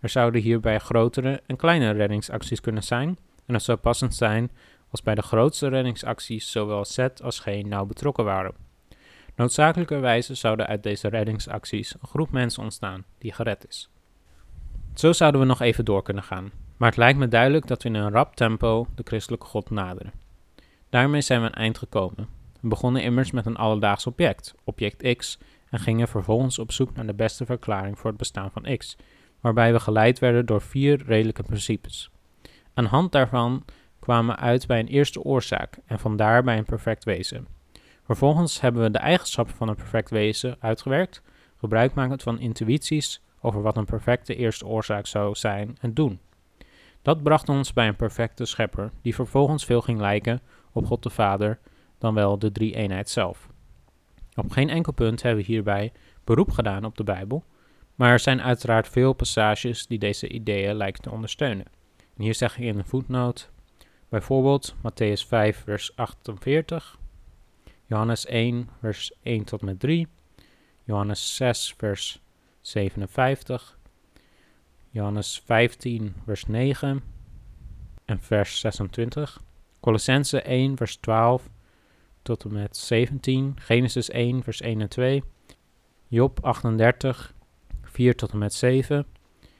Er 0.00 0.08
zouden 0.08 0.40
hierbij 0.40 0.78
grotere 0.78 1.42
en 1.46 1.56
kleinere 1.56 1.98
reddingsacties 1.98 2.60
kunnen 2.60 2.82
zijn 2.82 3.18
en 3.46 3.54
het 3.54 3.62
zou 3.62 3.78
passend 3.78 4.14
zijn 4.14 4.50
als 4.90 5.02
bij 5.02 5.14
de 5.14 5.22
grootste 5.22 5.68
reddingsacties 5.68 6.50
zowel 6.50 6.84
Z 6.84 6.98
als 7.22 7.38
G 7.38 7.46
nauw 7.46 7.84
betrokken 7.84 8.24
waren. 8.24 8.54
Noodzakelijkerwijze 9.34 10.34
zouden 10.34 10.66
uit 10.66 10.82
deze 10.82 11.08
reddingsacties 11.08 11.94
een 11.94 12.08
groep 12.08 12.30
mensen 12.30 12.62
ontstaan 12.62 13.04
die 13.18 13.32
gered 13.32 13.68
is. 13.68 13.90
Zo 14.94 15.12
zouden 15.12 15.40
we 15.40 15.46
nog 15.46 15.60
even 15.60 15.84
door 15.84 16.02
kunnen 16.02 16.22
gaan, 16.22 16.50
maar 16.76 16.88
het 16.88 16.98
lijkt 16.98 17.18
me 17.18 17.28
duidelijk 17.28 17.66
dat 17.66 17.82
we 17.82 17.88
in 17.88 17.94
een 17.94 18.10
rap 18.10 18.36
tempo 18.36 18.86
de 18.94 19.02
christelijke 19.04 19.46
God 19.46 19.70
naderen. 19.70 20.12
Daarmee 20.90 21.20
zijn 21.20 21.40
we 21.40 21.46
aan 21.46 21.52
eind 21.52 21.78
gekomen. 21.78 22.28
We 22.60 22.68
begonnen 22.68 23.02
immers 23.02 23.30
met 23.30 23.46
een 23.46 23.56
alledaags 23.56 24.06
object, 24.06 24.54
object 24.64 25.16
X, 25.16 25.38
en 25.70 25.78
gingen 25.78 26.08
vervolgens 26.08 26.58
op 26.58 26.72
zoek 26.72 26.94
naar 26.94 27.06
de 27.06 27.14
beste 27.14 27.44
verklaring 27.44 27.98
voor 27.98 28.10
het 28.10 28.18
bestaan 28.18 28.50
van 28.50 28.76
X, 28.76 28.96
waarbij 29.40 29.72
we 29.72 29.80
geleid 29.80 30.18
werden 30.18 30.46
door 30.46 30.60
vier 30.60 31.02
redelijke 31.06 31.42
principes. 31.42 32.10
Aan 32.74 32.84
hand 32.84 33.12
daarvan 33.12 33.64
kwamen 34.00 34.34
we 34.34 34.40
uit 34.40 34.66
bij 34.66 34.78
een 34.78 34.86
eerste 34.86 35.22
oorzaak 35.22 35.78
en 35.86 35.98
vandaar 35.98 36.42
bij 36.42 36.58
een 36.58 36.64
perfect 36.64 37.04
wezen. 37.04 37.46
Vervolgens 38.02 38.60
hebben 38.60 38.82
we 38.82 38.90
de 38.90 38.98
eigenschappen 38.98 39.54
van 39.54 39.68
een 39.68 39.74
perfect 39.74 40.10
wezen 40.10 40.56
uitgewerkt, 40.60 41.22
gebruikmakend 41.56 42.22
van 42.22 42.38
intuïties 42.38 43.22
over 43.40 43.62
wat 43.62 43.76
een 43.76 43.84
perfecte 43.84 44.34
eerste 44.34 44.66
oorzaak 44.66 45.06
zou 45.06 45.34
zijn 45.34 45.76
en 45.80 45.94
doen. 45.94 46.20
Dat 47.02 47.22
bracht 47.22 47.48
ons 47.48 47.72
bij 47.72 47.88
een 47.88 47.96
perfecte 47.96 48.44
schepper, 48.44 48.90
die 49.02 49.14
vervolgens 49.14 49.64
veel 49.64 49.80
ging 49.80 50.00
lijken 50.00 50.40
op 50.72 50.86
God 50.86 51.02
de 51.02 51.10
Vader 51.10 51.58
dan 51.98 52.14
wel 52.14 52.38
de 52.38 52.52
drie-eenheid 52.52 53.08
zelf. 53.08 53.48
Op 54.34 54.50
geen 54.50 54.68
enkel 54.68 54.92
punt 54.92 55.22
hebben 55.22 55.44
we 55.44 55.52
hierbij 55.52 55.92
beroep 56.24 56.50
gedaan 56.50 56.84
op 56.84 56.96
de 56.96 57.04
Bijbel, 57.04 57.44
maar 57.94 58.10
er 58.10 58.18
zijn 58.18 58.42
uiteraard 58.42 58.88
veel 58.88 59.12
passages 59.12 59.86
die 59.86 59.98
deze 59.98 60.28
ideeën 60.28 60.74
lijken 60.74 61.02
te 61.02 61.10
ondersteunen. 61.10 61.66
En 62.16 62.22
hier 62.22 62.34
zeg 62.34 62.58
ik 62.58 62.64
in 62.64 62.78
een 62.78 62.84
voetnoot 62.84 63.50
bijvoorbeeld 64.08 64.74
Matthäus 64.76 65.26
5, 65.26 65.62
vers 65.64 65.96
48, 65.96 66.98
Johannes 67.86 68.26
1, 68.26 68.68
vers 68.80 69.12
1 69.22 69.44
tot 69.44 69.62
met 69.62 69.80
3, 69.80 70.08
Johannes 70.84 71.36
6, 71.36 71.74
vers 71.76 72.22
57, 72.60 73.78
Johannes 74.90 75.42
15, 75.44 76.14
vers 76.24 76.46
9 76.46 77.02
en 78.04 78.20
vers 78.20 78.60
26, 78.60 79.42
Colossense 79.80 80.42
1, 80.42 80.76
vers 80.76 80.96
12 80.96 81.50
tot 82.22 82.44
en 82.44 82.52
met 82.52 82.76
17, 82.76 83.54
Genesis 83.56 84.10
1, 84.10 84.42
vers 84.42 84.60
1 84.60 84.80
en 84.80 84.88
2, 84.88 85.22
Job 86.08 86.38
38, 86.44 87.34
4 87.82 88.14
tot 88.14 88.32
en 88.32 88.38
met 88.38 88.54
7, 88.54 89.06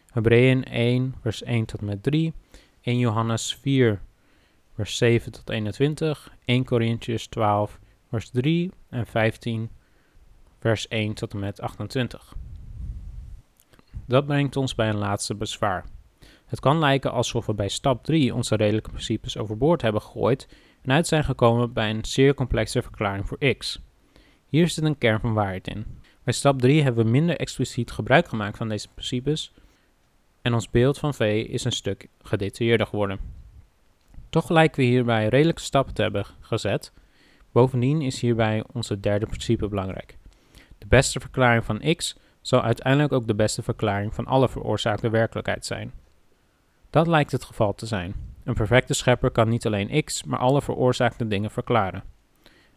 Hebreeën 0.07 0.65
1, 0.65 1.15
vers 1.21 1.43
1 1.43 1.65
tot 1.65 1.81
en 1.81 1.87
met 1.87 2.03
3, 2.03 2.33
1 2.81 2.99
Johannes 2.99 3.55
4, 3.55 4.01
vers 4.75 4.97
7 4.97 5.33
tot 5.33 5.51
21, 5.51 6.33
1 6.45 6.65
Corinthians 6.65 7.27
12, 7.27 7.79
vers 8.09 8.31
3 8.31 8.71
en 8.89 9.07
15, 9.07 9.71
vers 10.59 10.89
1 10.89 11.15
tot 11.15 11.33
en 11.33 11.39
met 11.39 11.61
28. 11.61 12.37
Dat 14.07 14.27
brengt 14.27 14.57
ons 14.57 14.75
bij 14.75 14.89
een 14.89 14.99
laatste 14.99 15.35
bezwaar. 15.35 15.85
Het 16.51 16.61
kan 16.61 16.79
lijken 16.79 17.13
alsof 17.13 17.47
we 17.47 17.55
bij 17.55 17.69
stap 17.69 18.05
3 18.05 18.35
onze 18.35 18.57
redelijke 18.57 18.91
principes 18.91 19.37
overboord 19.37 19.83
hebben 19.83 20.03
gegooid 20.03 20.49
en 20.83 20.93
uit 20.93 21.07
zijn 21.07 21.25
gekomen 21.25 21.73
bij 21.73 21.91
een 21.91 22.05
zeer 22.05 22.35
complexe 22.35 22.83
verklaring 22.83 23.29
voor 23.29 23.55
x. 23.57 23.81
Hier 24.47 24.69
zit 24.69 24.85
een 24.85 24.99
kern 24.99 25.21
van 25.21 25.33
waarheid 25.33 25.69
in. 25.69 25.87
Bij 26.25 26.33
stap 26.33 26.61
3 26.61 26.83
hebben 26.83 27.05
we 27.05 27.11
minder 27.11 27.37
expliciet 27.37 27.91
gebruik 27.91 28.29
gemaakt 28.29 28.57
van 28.57 28.69
deze 28.69 28.89
principes 28.89 29.53
en 30.43 30.55
ons 30.55 30.71
beeld 30.71 30.99
van 30.99 31.15
V 31.15 31.47
is 31.49 31.65
een 31.65 31.73
stuk 31.73 32.09
gedetailleerder 32.23 32.87
geworden. 32.87 33.19
Toch 34.31 34.49
lijken 34.49 34.81
we 34.81 34.89
hierbij 34.89 35.29
redelijke 35.29 35.63
stappen 35.63 35.95
te 35.95 36.03
hebben 36.03 36.27
gezet. 36.41 36.93
Bovendien 37.53 38.03
is 38.03 38.21
hierbij 38.21 38.65
onze 38.73 39.01
derde 39.01 39.27
principe 39.27 39.69
belangrijk. 39.69 40.19
De 40.79 40.87
beste 40.87 41.21
verklaring 41.21 41.65
van 41.65 41.95
x 41.97 42.17
zal 42.41 42.63
uiteindelijk 42.63 43.13
ook 43.13 43.27
de 43.27 43.35
beste 43.35 43.63
verklaring 43.63 44.15
van 44.15 44.27
alle 44.27 44.49
veroorzaakte 44.49 45.11
werkelijkheid 45.11 45.67
zijn. 45.67 46.00
Dat 46.90 47.07
lijkt 47.07 47.33
het 47.33 47.44
geval 47.44 47.74
te 47.74 47.87
zijn. 47.87 48.14
Een 48.44 48.55
perfecte 48.55 48.94
schepper 48.94 49.31
kan 49.31 49.48
niet 49.48 49.66
alleen 49.66 50.05
x, 50.05 50.24
maar 50.24 50.38
alle 50.38 50.62
veroorzaakte 50.62 51.29
dingen 51.29 51.50
verklaren. 51.50 52.03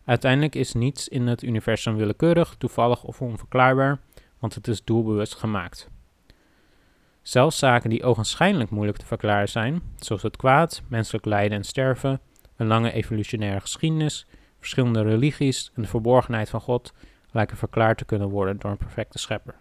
Uiteindelijk 0.05 0.55
is 0.55 0.73
niets 0.73 1.07
in 1.07 1.27
het 1.27 1.43
universum 1.43 1.95
willekeurig, 1.95 2.55
toevallig 2.57 3.03
of 3.03 3.21
onverklaarbaar, 3.21 3.99
want 4.39 4.55
het 4.55 4.67
is 4.67 4.83
doelbewust 4.83 5.35
gemaakt. 5.35 5.89
Zelfs 7.21 7.57
zaken 7.57 7.89
die 7.89 8.03
ogenschijnlijk 8.03 8.69
moeilijk 8.69 8.97
te 8.97 9.05
verklaren 9.05 9.49
zijn, 9.49 9.81
zoals 9.95 10.21
het 10.21 10.37
kwaad, 10.37 10.81
menselijk 10.87 11.25
lijden 11.25 11.57
en 11.57 11.63
sterven, 11.63 12.21
een 12.55 12.67
lange 12.67 12.91
evolutionaire 12.91 13.59
geschiedenis, 13.59 14.27
verschillende 14.59 15.01
religies 15.01 15.71
en 15.75 15.81
de 15.81 15.87
verborgenheid 15.87 16.49
van 16.49 16.61
God, 16.61 16.93
lijken 17.31 17.57
verklaard 17.57 17.97
te 17.97 18.05
kunnen 18.05 18.29
worden 18.29 18.59
door 18.59 18.71
een 18.71 18.77
perfecte 18.77 19.17
schepper. 19.17 19.55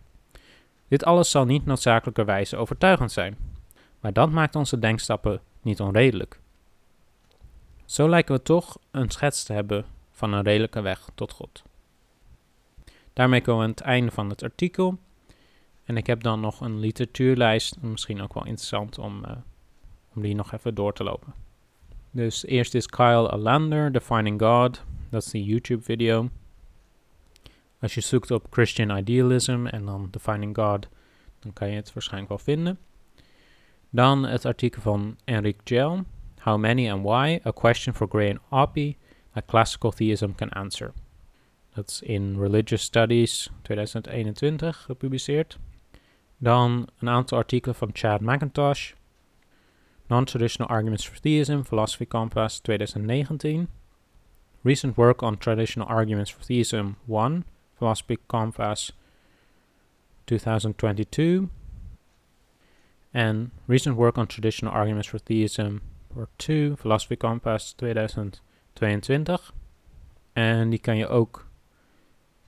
Dit 0.88 1.04
alles 1.04 1.30
zal 1.30 1.44
niet 1.44 1.66
noodzakelijkerwijze 1.66 2.56
overtuigend 2.56 3.12
zijn, 3.12 3.36
maar 4.02 4.12
dat 4.12 4.30
maakt 4.30 4.54
onze 4.54 4.78
denkstappen 4.78 5.40
niet 5.60 5.80
onredelijk. 5.80 6.40
Zo 7.84 8.08
lijken 8.08 8.34
we 8.34 8.42
toch 8.42 8.78
een 8.90 9.10
schets 9.10 9.44
te 9.44 9.52
hebben 9.52 9.84
van 10.10 10.32
een 10.32 10.42
redelijke 10.42 10.80
weg 10.80 11.08
tot 11.14 11.32
God. 11.32 11.62
Daarmee 13.12 13.40
komen 13.40 13.60
we 13.60 13.64
aan 13.66 13.70
het 13.70 13.80
einde 13.80 14.10
van 14.10 14.28
het 14.28 14.42
artikel. 14.42 14.98
En 15.84 15.96
ik 15.96 16.06
heb 16.06 16.22
dan 16.22 16.40
nog 16.40 16.60
een 16.60 16.78
literatuurlijst, 16.78 17.80
misschien 17.80 18.22
ook 18.22 18.34
wel 18.34 18.46
interessant 18.46 18.98
om, 18.98 19.24
uh, 19.24 19.30
om 20.14 20.22
die 20.22 20.34
nog 20.34 20.52
even 20.52 20.74
door 20.74 20.92
te 20.92 21.04
lopen. 21.04 21.34
Dus 22.10 22.46
eerst 22.46 22.74
is 22.74 22.86
Kyle 22.86 23.30
Alander, 23.30 23.92
Defining 23.92 24.40
God. 24.40 24.82
Dat 25.10 25.22
is 25.22 25.30
die 25.30 25.44
YouTube 25.44 25.82
video. 25.82 26.28
Als 27.80 27.94
je 27.94 28.00
zoekt 28.00 28.30
op 28.30 28.46
Christian 28.50 28.96
Idealism 28.96 29.66
en 29.66 29.84
dan 29.84 30.08
Defining 30.10 30.56
God, 30.56 30.88
dan 31.38 31.52
kan 31.52 31.68
je 31.68 31.76
het 31.76 31.92
waarschijnlijk 31.92 32.28
wel 32.28 32.38
vinden. 32.38 32.78
Dan 33.94 34.22
het 34.22 34.44
artikel 34.44 34.83
van 34.83 35.16
Enric 35.24 35.61
Gel, 35.64 36.05
How 36.38 36.59
Many 36.59 36.90
and 36.90 37.02
Why, 37.02 37.40
A 37.46 37.50
Question 37.50 37.94
for 37.94 38.09
Gray 38.09 38.31
and 38.31 38.68
Oppie, 38.68 38.96
That 39.33 39.44
Classical 39.46 39.90
Theism 39.90 40.31
Can 40.35 40.48
Answer. 40.48 40.92
Dat 41.74 41.88
is 41.88 42.02
in 42.02 42.38
Religious 42.38 42.83
Studies 42.83 43.50
2021 43.62 44.83
gepubliceerd. 44.83 45.59
Dan 46.38 46.88
een 46.98 47.09
aantal 47.09 47.38
artikelen 47.38 47.76
van 47.76 47.90
Chad 47.92 48.20
McIntosh, 48.20 48.92
Non-Traditional 50.07 50.68
Arguments 50.76 51.09
for 51.09 51.20
Theism, 51.20 51.62
Philosophy 51.62 52.07
Compass 52.07 52.61
2019. 52.61 53.68
Recent 54.62 54.96
Work 54.96 55.22
on 55.22 55.38
Traditional 55.38 55.88
Arguments 55.88 56.31
for 56.31 56.44
Theism 56.44 56.96
1, 57.07 57.44
Philosophy 57.74 58.18
Compass 58.26 58.92
2022. 60.24 61.48
And 63.12 63.51
recent 63.66 63.96
work 63.96 64.18
on 64.18 64.27
traditional 64.27 64.75
arguments 64.75 65.09
for 65.09 65.18
theism, 65.18 65.77
part 66.14 66.29
2, 66.38 66.77
Philosophy 66.77 67.16
Compass 67.16 67.72
2022. 67.72 69.53
En 70.33 70.70
die 70.70 70.79
kan 70.79 70.96
je 70.96 71.09
ook 71.09 71.48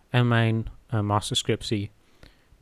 En 0.08 0.28
mijn 0.28 0.66
uh, 0.90 1.00
masterscriptie 1.00 1.90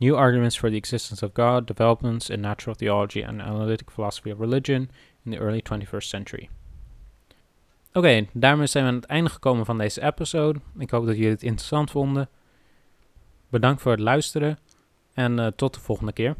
New 0.03 0.17
Arguments 0.17 0.57
for 0.57 0.69
the 0.69 0.75
Existence 0.75 1.25
of 1.25 1.33
God, 1.33 1.65
Developments 1.65 2.29
in 2.29 2.41
Natural 2.41 2.75
Theology 2.75 3.23
and 3.23 3.41
Analytic 3.41 3.91
Philosophy 3.91 4.31
of 4.31 4.39
Religion 4.39 4.89
in 5.25 5.31
the 5.31 5.37
Early 5.37 5.61
21st 5.61 6.07
Century. 6.07 6.49
Oké, 7.93 8.27
daarmee 8.33 8.67
zijn 8.67 8.83
we 8.83 8.89
aan 8.89 8.95
het 8.95 9.05
einde 9.05 9.29
gekomen 9.29 9.65
van 9.65 9.77
deze 9.77 10.01
episode. 10.01 10.59
Ik 10.77 10.89
hoop 10.89 11.05
dat 11.05 11.15
jullie 11.15 11.31
het 11.31 11.43
interessant 11.43 11.91
vonden. 11.91 12.29
Bedankt 13.49 13.81
voor 13.81 13.91
het 13.91 13.99
luisteren 13.99 14.59
en 15.13 15.37
uh, 15.39 15.47
tot 15.47 15.73
de 15.73 15.79
volgende 15.79 16.13
keer. 16.13 16.35